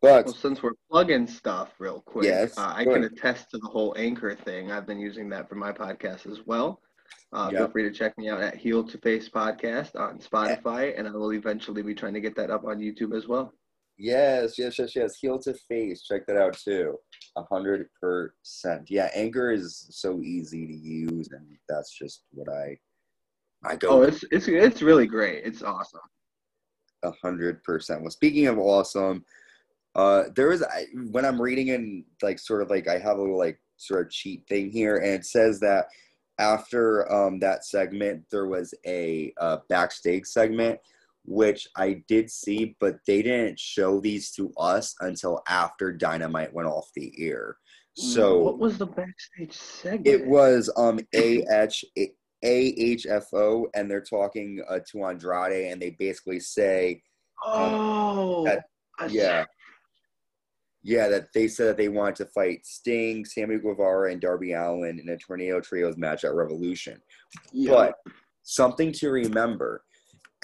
[0.00, 3.68] But well, since we're plugging stuff real quick, yes, uh, I can attest to the
[3.68, 4.70] whole anchor thing.
[4.70, 6.80] I've been using that for my podcast as well.
[7.32, 7.60] Uh, yep.
[7.60, 11.10] Feel free to check me out at Heel to Face Podcast on Spotify, and I
[11.10, 13.52] will eventually be trying to get that up on YouTube as well.
[13.96, 15.16] Yes, yes, yes, yes.
[15.16, 16.96] Heel to Face, check that out too.
[17.36, 18.88] A hundred percent.
[18.88, 22.76] Yeah, Anchor is so easy to use, and that's just what I
[23.64, 23.88] I go.
[23.88, 25.44] Oh, it's it's it's really great.
[25.44, 26.00] It's awesome.
[27.02, 28.02] A hundred percent.
[28.02, 29.24] Well, speaking of awesome,
[29.94, 33.20] uh, there is I, when I'm reading and like sort of like I have a
[33.20, 35.86] little like sort of cheat thing here, and it says that
[36.38, 40.78] after um, that segment, there was a uh, backstage segment,
[41.24, 46.68] which I did see, but they didn't show these to us until after Dynamite went
[46.68, 47.56] off the air.
[47.96, 50.06] So what was the backstage segment?
[50.08, 51.84] It was um AH
[52.44, 57.02] AHFO, and they're talking uh, to Andrade, and they basically say,
[57.46, 58.64] um, "Oh, that,
[59.08, 59.46] yeah."
[60.86, 65.00] Yeah, that they said that they wanted to fight Sting, Sammy Guevara, and Darby Allin
[65.00, 67.00] in a Tornado Trios match at Revolution.
[67.52, 67.70] Yeah.
[67.72, 67.94] But
[68.42, 69.82] something to remember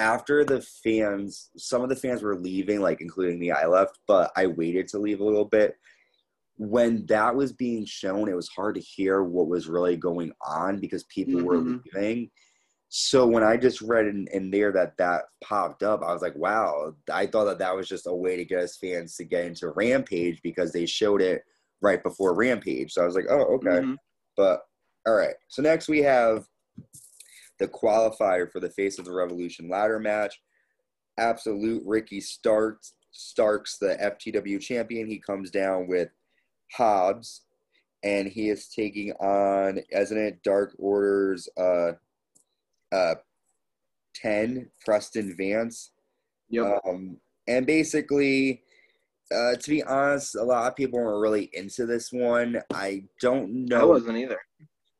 [0.01, 4.32] after the fans, some of the fans were leaving, like including me, I left, but
[4.34, 5.76] I waited to leave a little bit.
[6.57, 10.80] When that was being shown, it was hard to hear what was really going on
[10.80, 11.47] because people mm-hmm.
[11.47, 12.30] were leaving.
[12.93, 16.34] So when I just read in, in, there that that popped up, I was like,
[16.34, 19.45] wow, I thought that that was just a way to get us fans to get
[19.45, 21.43] into Rampage because they showed it
[21.80, 22.93] right before Rampage.
[22.93, 23.68] So I was like, oh, okay.
[23.68, 23.95] Mm-hmm.
[24.36, 24.62] But
[25.07, 25.36] all right.
[25.47, 26.47] So next we have
[27.61, 30.41] the qualifier for the Face of the Revolution ladder match.
[31.16, 35.07] Absolute Ricky Starks, Starks, the FTW champion.
[35.07, 36.09] He comes down with
[36.72, 37.43] Hobbs,
[38.03, 41.93] and he is taking on, isn't it, Dark Order's uh,
[42.93, 43.14] uh,
[44.16, 45.93] 10, Preston Vance.
[46.51, 46.80] Yep.
[46.86, 47.16] Um,
[47.47, 48.62] and basically,
[49.32, 52.61] uh, to be honest, a lot of people weren't really into this one.
[52.72, 53.80] I don't know.
[53.80, 54.38] I wasn't either.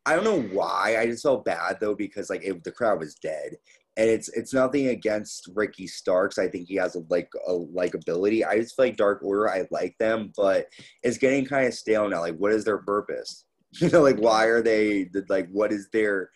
[0.07, 0.97] I don't know why.
[0.99, 3.57] I just felt bad though because like it, the crowd was dead,
[3.97, 6.38] and it's it's nothing against Ricky Starks.
[6.38, 8.47] I think he has a like a likability.
[8.47, 9.51] I just feel like Dark Order.
[9.51, 10.66] I like them, but
[11.03, 12.20] it's getting kind of stale now.
[12.20, 13.45] Like, what is their purpose?
[13.74, 15.49] You know, like why are they like?
[15.53, 16.30] What is their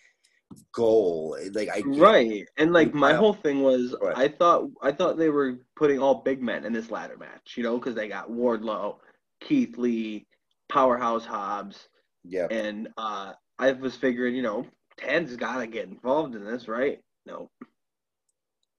[0.73, 1.37] goal?
[1.53, 2.47] Like, I right.
[2.57, 6.43] And like my whole thing was, I thought I thought they were putting all big
[6.43, 7.55] men in this ladder match.
[7.57, 8.97] You know, because they got Wardlow,
[9.41, 10.27] Keith Lee,
[10.69, 11.89] Powerhouse Hobbs.
[12.25, 12.47] Yeah.
[12.51, 17.01] And uh, I was figuring, you know, Ted's got to get involved in this, right?
[17.27, 17.51] No.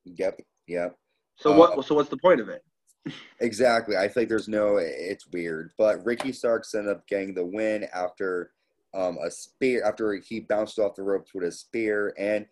[0.06, 0.42] Yep.
[0.68, 0.96] Yep.
[1.38, 1.86] So uh, what?
[1.86, 2.64] So what's the point of it?
[3.40, 3.98] exactly.
[3.98, 4.78] I think there's no.
[4.78, 8.52] It's weird, but Ricky Starks ended up getting the win after
[8.96, 12.46] um, a spear after he bounced off the ropes with a spear, and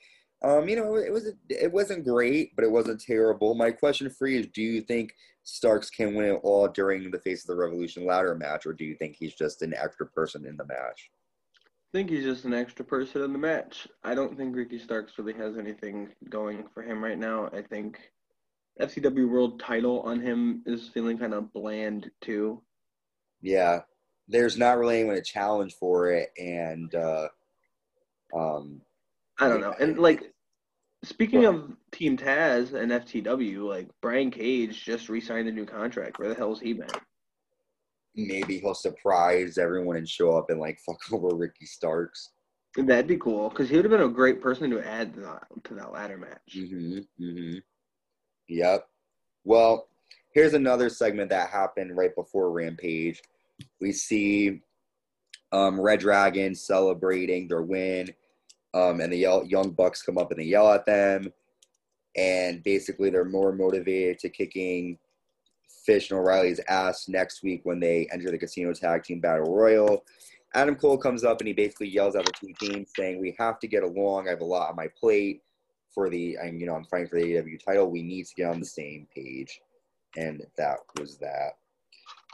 [0.44, 3.56] um, you know it was it wasn't great, but it wasn't terrible.
[3.56, 7.20] My question for you is: Do you think Starks can win it all during the
[7.20, 10.46] Face of the Revolution ladder match, or do you think he's just an extra person
[10.46, 11.10] in the match?
[11.94, 13.88] I think he's just an extra person in the match.
[14.04, 17.50] I don't think Ricky Starks really has anything going for him right now.
[17.54, 18.00] I think
[18.82, 22.64] FTW World Title on him is feeling kind of bland too.
[23.42, 23.82] Yeah,
[24.28, 27.28] there's not really anyone to challenge for it, and uh,
[28.36, 28.82] um,
[29.40, 29.76] I don't know.
[29.80, 30.34] And like,
[31.04, 36.20] speaking of Team Taz and FTW, like Brian Cage just re-signed a new contract.
[36.20, 36.88] Where the hell's he been?
[38.16, 42.32] maybe he'll surprise everyone and show up and like fuck over Ricky Starks.
[42.76, 45.44] That'd be cool because he would have been a great person to add to that,
[45.66, 46.58] to that ladder match.
[46.58, 47.24] Mm-hmm.
[47.24, 47.58] Mm-hmm.
[48.50, 48.88] Yep.
[49.44, 49.88] Well,
[50.34, 53.22] here's another segment that happened right before Rampage.
[53.82, 54.62] We see
[55.52, 58.14] um, Red Dragon celebrating their win,
[58.74, 61.32] um, and the yell, Young Bucks come up and they yell at them,
[62.16, 64.98] and basically they're more motivated to kicking
[65.86, 70.04] Fish and O'Reilly's ass next week when they enter the Casino Tag Team Battle Royal.
[70.56, 73.60] Adam Cole comes up and he basically yells at the two teams saying, "We have
[73.60, 74.28] to get along.
[74.28, 75.42] I have a lot on my plate
[75.94, 77.90] for the, and you know, I'm fighting for the AEW title.
[77.90, 79.62] We need to get on the same page."
[80.16, 81.58] And that was that.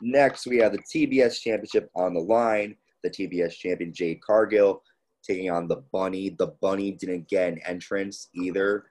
[0.02, 2.76] Next, we have the TBS Championship on the line.
[3.04, 4.84] The TBS champion Jade Cargill
[5.24, 6.30] taking on the Bunny.
[6.30, 8.86] The Bunny didn't get an entrance either.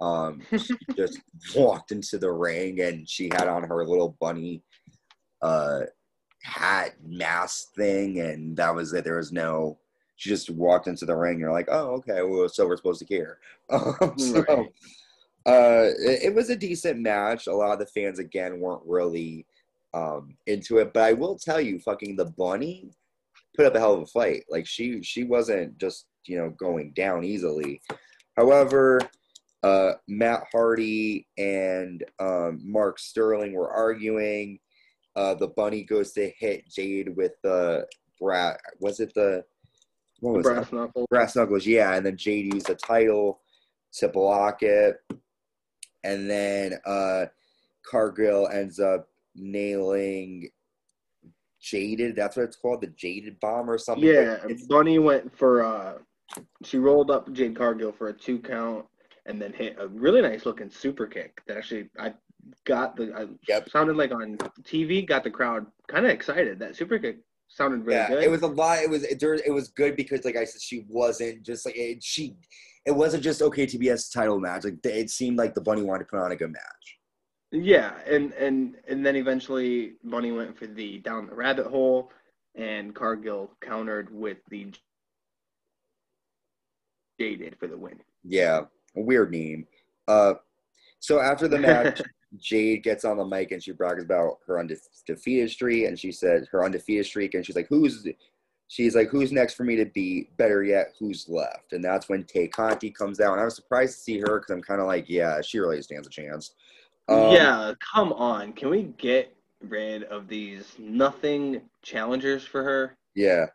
[0.00, 1.20] Um, she just
[1.54, 4.62] walked into the ring and she had on her little bunny
[5.42, 5.80] uh,
[6.42, 9.04] hat mask thing, and that was it.
[9.04, 9.78] There was no.
[10.16, 11.38] She just walked into the ring.
[11.38, 13.38] You're like, oh, okay, well, so we're supposed to care.
[13.70, 14.44] Um, so,
[15.46, 17.46] uh, it, it, was a decent match.
[17.46, 19.46] A lot of the fans again weren't really
[19.94, 22.90] um, into it, but I will tell you, fucking the bunny
[23.56, 24.44] put up a hell of a fight.
[24.50, 27.80] Like she she wasn't just you know going down easily.
[28.36, 29.00] However,
[29.62, 34.58] uh, Matt Hardy and um, Mark Sterling were arguing.
[35.16, 37.86] Uh, the bunny goes to hit Jade with the
[38.20, 38.60] brat.
[38.80, 39.44] Was it the
[40.20, 41.06] what was brass knuckles?
[41.10, 41.94] Brass knuckles, yeah.
[41.94, 43.40] And then Jade used the title
[43.94, 44.96] to block it,
[46.04, 47.26] and then uh,
[47.84, 50.48] Cargill ends up nailing
[51.60, 52.16] Jaded.
[52.16, 54.04] That's what it's called, the Jaded bomb or something.
[54.04, 55.64] Yeah, Bunny went for.
[55.64, 55.98] uh
[56.64, 58.86] She rolled up Jade Cargill for a two count
[59.26, 62.14] and then hit a really nice looking super kick that actually I
[62.64, 63.68] got the I yep.
[63.68, 66.58] sounded like on TV got the crowd kind of excited.
[66.58, 67.18] That super kick
[67.48, 68.24] sounded really yeah, good.
[68.24, 68.78] It was a lot.
[68.78, 72.02] It was it, it was good because like I said, she wasn't just like it,
[72.02, 72.36] she.
[72.86, 74.64] It wasn't just okay TBS title match.
[74.64, 76.98] Like it seemed like the bunny wanted to put on a good match.
[77.52, 82.12] Yeah, and and and then eventually Bunny went for the down the rabbit hole,
[82.54, 84.72] and Cargill countered with the
[87.18, 88.00] jaded for the win.
[88.24, 88.62] Yeah,
[88.94, 89.66] weird name.
[90.06, 90.34] Uh,
[91.00, 92.00] so after the match,
[92.38, 96.46] Jade gets on the mic and she brags about her undefeated streak, and she said
[96.52, 98.06] her undefeated streak, and she's like, "Who's?"
[98.68, 100.36] She's like, "Who's next for me to beat?
[100.36, 103.94] Better yet, who's left?" And that's when Tay Conti comes out, and I was surprised
[103.94, 106.54] to see her because I'm kind of like, "Yeah, she really stands a chance."
[107.10, 112.96] Um, yeah, come on, can we get rid of these nothing challengers for her?
[113.14, 113.46] Yeah,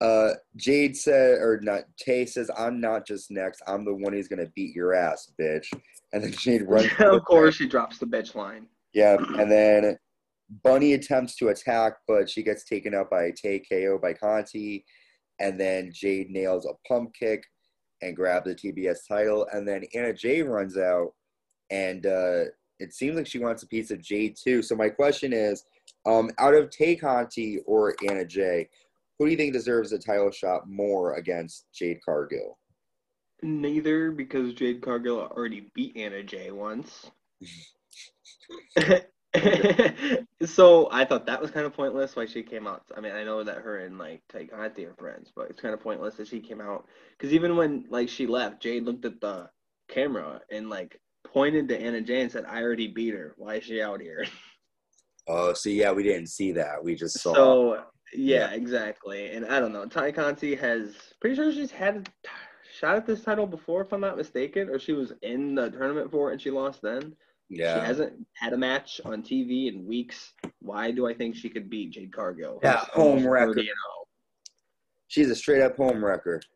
[0.00, 3.62] uh, Jade said, or not, Tay says, I'm not just next.
[3.66, 5.66] I'm the one who's going to beat your ass, bitch.
[6.12, 6.90] And then Jade runs.
[6.98, 8.66] of course, she drops the bitch line.
[8.94, 9.16] Yeah.
[9.38, 9.98] And then
[10.64, 14.84] Bunny attempts to attack, but she gets taken out by Tay KO by Conti.
[15.38, 17.44] And then Jade nails a pump kick
[18.00, 19.46] and grabs the TBS title.
[19.52, 21.10] And then Anna Jay runs out,
[21.70, 22.44] and uh,
[22.80, 24.62] it seems like she wants a piece of Jade too.
[24.62, 25.64] So my question is,
[26.06, 28.68] um, out of Tay Conti or Anna Jay,
[29.18, 32.58] who do you think deserves a title shot more against Jade Cargill?
[33.42, 37.10] Neither, because Jade Cargill already beat Anna Jay once.
[40.44, 42.82] so I thought that was kind of pointless why she came out.
[42.96, 45.74] I mean, I know that her and like Tay Conti are friends, but it's kind
[45.74, 49.20] of pointless that she came out because even when like she left, Jade looked at
[49.20, 49.50] the
[49.88, 50.98] camera and like
[51.32, 53.34] pointed to Anna Jay and said, "I already beat her.
[53.36, 54.24] Why is she out here?"
[55.28, 56.82] Oh, so yeah, we didn't see that.
[56.82, 57.34] We just saw.
[57.34, 57.74] So
[58.14, 58.50] yeah, yeah.
[58.50, 59.30] exactly.
[59.30, 59.86] And I don't know.
[59.86, 62.28] Tay Conti has pretty sure she's had a
[62.80, 66.10] shot at this title before, if I'm not mistaken, or she was in the tournament
[66.10, 67.14] for it and she lost then.
[67.48, 67.80] Yeah.
[67.80, 70.32] She hasn't had a match on TV in weeks.
[70.60, 72.58] Why do I think she could beat Jade Cargill?
[72.62, 73.60] Yeah, home record.
[75.08, 76.40] She's a straight up home wrecker.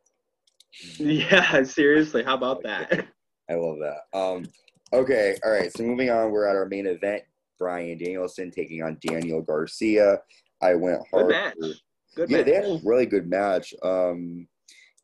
[0.98, 2.24] Yeah, seriously.
[2.24, 3.06] How about that?
[3.48, 4.18] I love that.
[4.18, 4.44] Um,
[4.92, 5.72] okay, all right.
[5.76, 7.22] So moving on, we're at our main event.
[7.58, 10.18] Bryan Danielson taking on Daniel Garcia.
[10.60, 11.26] I went hard.
[11.26, 11.54] Good match.
[12.16, 12.46] Good yeah, match.
[12.46, 13.74] they had a really good match.
[13.82, 14.48] Um,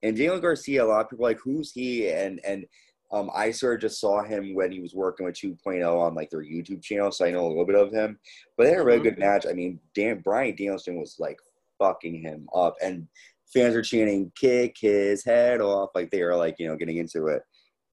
[0.03, 2.11] and Daniel Garcia, a lot of people like, who's he?
[2.11, 2.65] And and
[3.13, 6.31] um, I sort of just saw him when he was working with 2.0 on like
[6.31, 8.19] their YouTube channel, so I know a little bit of him.
[8.57, 9.23] But they had a really good mm-hmm.
[9.23, 9.47] match.
[9.49, 11.39] I mean, Dan Bryan Danielson was like
[11.79, 13.09] fucking him up, and
[13.53, 17.27] fans are chanting "kick his head off" like they were like you know getting into
[17.27, 17.43] it.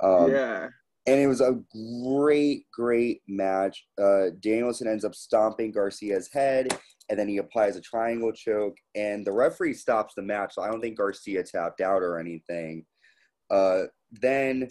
[0.03, 0.67] Um, yeah.
[1.07, 1.57] And it was a
[2.03, 3.85] great, great match.
[4.01, 6.77] Uh, Danielson ends up stomping Garcia's head,
[7.09, 10.55] and then he applies a triangle choke, and the referee stops the match.
[10.55, 12.85] So I don't think Garcia tapped out or anything.
[13.49, 14.67] Uh, then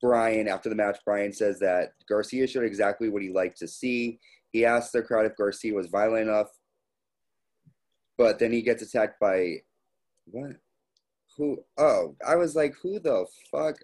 [0.00, 4.18] Bryan, after the match, Bryan says that Garcia showed exactly what he liked to see.
[4.52, 6.48] He asks the crowd if Garcia was violent enough,
[8.16, 9.56] but then he gets attacked by
[10.26, 10.52] what?
[11.36, 11.58] Who?
[11.76, 13.76] Oh, I was like, who the fuck?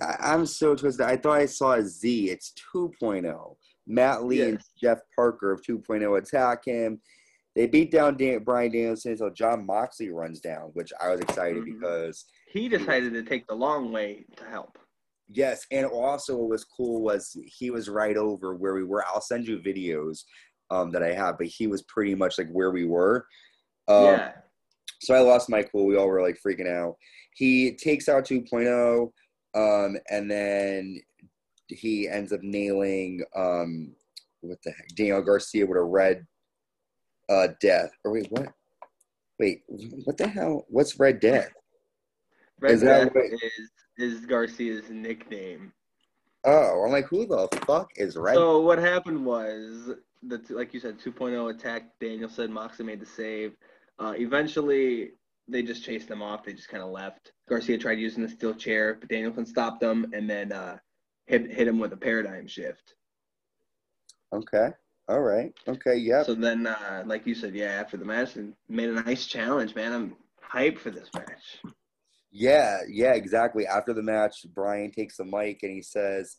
[0.00, 1.06] I, am so twisted.
[1.06, 2.30] I thought I saw a Z.
[2.30, 3.56] It's 2.0.
[3.86, 4.48] Matt Lee yes.
[4.48, 7.00] and Jeff Parker of 2.0 attack him.
[7.54, 11.62] They beat down Dan- Bryan Danielson until Jon Moxley runs down, which I was excited
[11.62, 11.80] mm-hmm.
[11.80, 14.78] because he decided to take the long way to help.
[15.28, 19.04] Yes, and also what was cool was he was right over where we were.
[19.06, 20.20] I'll send you videos
[20.70, 23.26] um, that I have, but he was pretty much like where we were.
[23.88, 24.32] Um, yeah.
[25.00, 25.86] So I lost my cool.
[25.86, 26.96] We all were like freaking out.
[27.34, 29.10] He takes out 2.0,
[29.54, 31.00] um, and then
[31.68, 33.94] he ends up nailing um,
[34.40, 36.26] what the heck, Daniel Garcia with a red
[37.28, 37.90] uh, death.
[38.04, 38.52] Or wait, what?
[39.38, 39.62] Wait,
[40.04, 40.64] what the hell?
[40.68, 41.52] What's red death?
[42.60, 45.72] Red is death what, is is Garcia's nickname.
[46.44, 48.34] Oh, I'm like, who the fuck is Red?
[48.34, 49.90] So what happened was
[50.22, 51.90] the like you said, 2.0 attack.
[52.30, 53.54] said Moxley made the save.
[53.98, 55.12] Uh, eventually,
[55.52, 56.44] they just chased them off.
[56.44, 57.32] They just kind of left.
[57.48, 60.78] Garcia tried using the steel chair, but Danielson stopped them and then uh,
[61.26, 62.94] hit hit him with a paradigm shift.
[64.32, 64.68] Okay.
[65.08, 65.52] All right.
[65.68, 65.96] Okay.
[65.96, 66.22] Yeah.
[66.22, 69.74] So then, uh, like you said, yeah, after the match, and made a nice challenge,
[69.74, 69.92] man.
[69.92, 70.16] I'm
[70.52, 71.60] hyped for this match.
[72.30, 73.66] Yeah, yeah, exactly.
[73.66, 76.38] After the match, Bryan takes the mic and he says,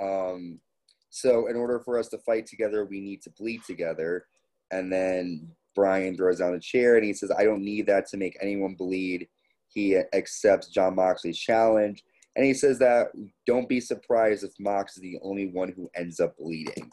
[0.00, 0.60] um,
[1.08, 4.26] so in order for us to fight together, we need to bleed together.
[4.70, 8.16] And then Bryan throws down the chair and he says, I don't need that to
[8.16, 9.28] make anyone bleed.
[9.68, 12.04] He accepts Jon Moxley's challenge.
[12.36, 13.08] And he says that
[13.46, 16.90] don't be surprised if Mox is the only one who ends up bleeding.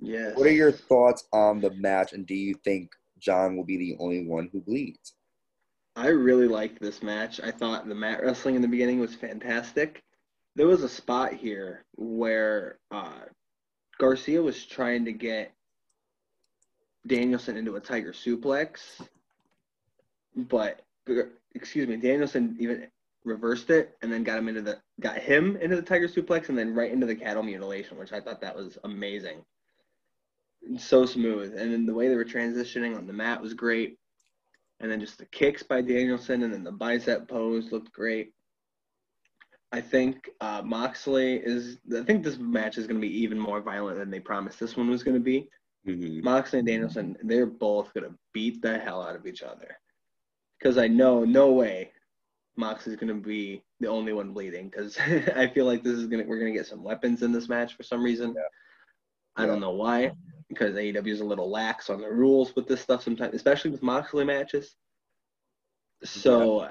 [0.00, 0.36] Yes.
[0.36, 2.12] What are your thoughts on the match?
[2.12, 5.14] And do you think Jon will be the only one who bleeds?
[5.96, 7.40] I really liked this match.
[7.40, 10.04] I thought the mat wrestling in the beginning was fantastic.
[10.54, 13.22] There was a spot here where uh,
[13.98, 15.52] Garcia was trying to get
[17.06, 19.00] Danielson into a tiger suplex,
[20.36, 20.82] but
[21.54, 22.86] excuse me, Danielson even
[23.24, 26.58] reversed it and then got him into the got him into the tiger suplex and
[26.58, 29.44] then right into the cattle mutilation, which I thought that was amazing.
[30.76, 33.98] So smooth, and then the way they were transitioning on the mat was great
[34.80, 38.32] and then just the kicks by Danielson, and then the bicep pose looked great.
[39.72, 41.78] I think uh, Moxley is.
[41.94, 44.76] I think this match is going to be even more violent than they promised this
[44.76, 45.48] one was going to be.
[45.86, 46.24] Mm-hmm.
[46.24, 49.78] Moxley and Danielson, they're both going to beat the hell out of each other.
[50.58, 51.92] Because I know, no way,
[52.56, 54.68] Moxley's going to be the only one bleeding.
[54.68, 54.98] Because
[55.36, 56.28] I feel like this is going to.
[56.28, 58.34] We're going to get some weapons in this match for some reason.
[58.36, 58.42] Yeah.
[59.42, 60.12] I don't know why
[60.48, 63.82] because AEW is a little lax on the rules with this stuff sometimes, especially with
[63.82, 64.74] Moxley matches.
[66.04, 66.70] So yeah.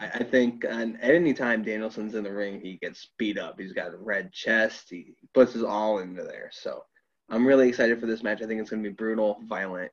[0.00, 3.58] I, I, think at any time Danielson's in the ring, he gets beat up.
[3.58, 4.86] He's got a red chest.
[4.90, 6.50] He puts his all into there.
[6.52, 6.82] So
[7.28, 8.42] I'm really excited for this match.
[8.42, 9.90] I think it's going to be brutal, violent.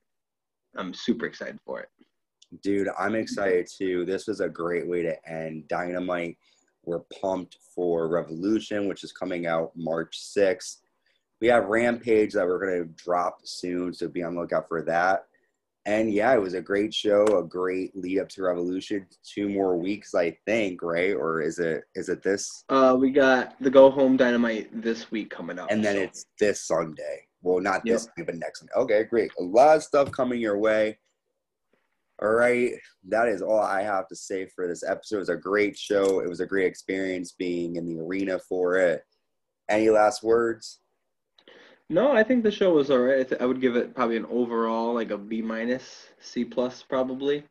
[0.76, 1.90] I'm super excited for it.
[2.62, 4.06] Dude, I'm excited too.
[4.06, 6.38] This was a great way to end Dynamite.
[6.86, 10.78] We're pumped for Revolution, which is coming out March 6th
[11.44, 14.82] we have Rampage that we're going to drop soon, so be on the lookout for
[14.84, 15.26] that.
[15.86, 19.06] And yeah, it was a great show, a great lead up to Revolution.
[19.24, 21.14] Two more weeks, I think, right?
[21.14, 22.64] Or is it is it this?
[22.70, 26.02] Uh, we got the Go Home Dynamite this week coming up, and then so.
[26.02, 27.28] it's this Sunday.
[27.42, 27.96] Well, not yep.
[27.96, 28.74] this week, but next Sunday.
[28.78, 29.32] Okay, great.
[29.40, 30.98] A lot of stuff coming your way.
[32.22, 32.72] All right,
[33.10, 35.18] that is all I have to say for this episode.
[35.18, 36.22] It was a great show.
[36.22, 39.04] It was a great experience being in the arena for it.
[39.70, 40.80] Any last words?
[41.94, 43.32] No, I think the show was alright.
[43.34, 47.44] I, I would give it probably an overall like a B minus, C plus probably.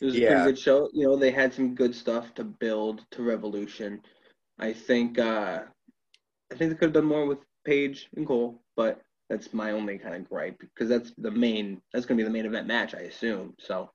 [0.00, 0.88] It was a pretty good show.
[0.92, 4.00] You know, they had some good stuff to build to Revolution.
[4.60, 5.62] I think uh
[6.52, 9.98] I think they could have done more with Page and Cole, but that's my only
[9.98, 13.00] kind of gripe because that's the main that's gonna be the main event match, I
[13.00, 13.54] assume.
[13.58, 13.90] So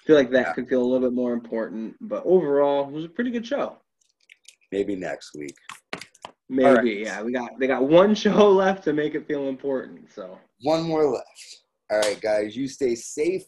[0.00, 0.52] I feel like that yeah.
[0.52, 1.96] could feel a little bit more important.
[2.00, 3.78] But overall, it was a pretty good show.
[4.70, 5.56] Maybe next week.
[6.48, 6.98] Maybe, right.
[6.98, 7.22] yeah.
[7.22, 10.12] We got they got one show left to make it feel important.
[10.12, 11.62] So one more left.
[11.90, 13.46] All right, guys, you stay safe,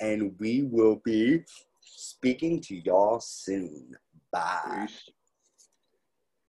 [0.00, 1.40] and we will be
[1.80, 3.94] speaking to y'all soon.
[4.32, 4.86] Bye.
[4.86, 5.08] Peace.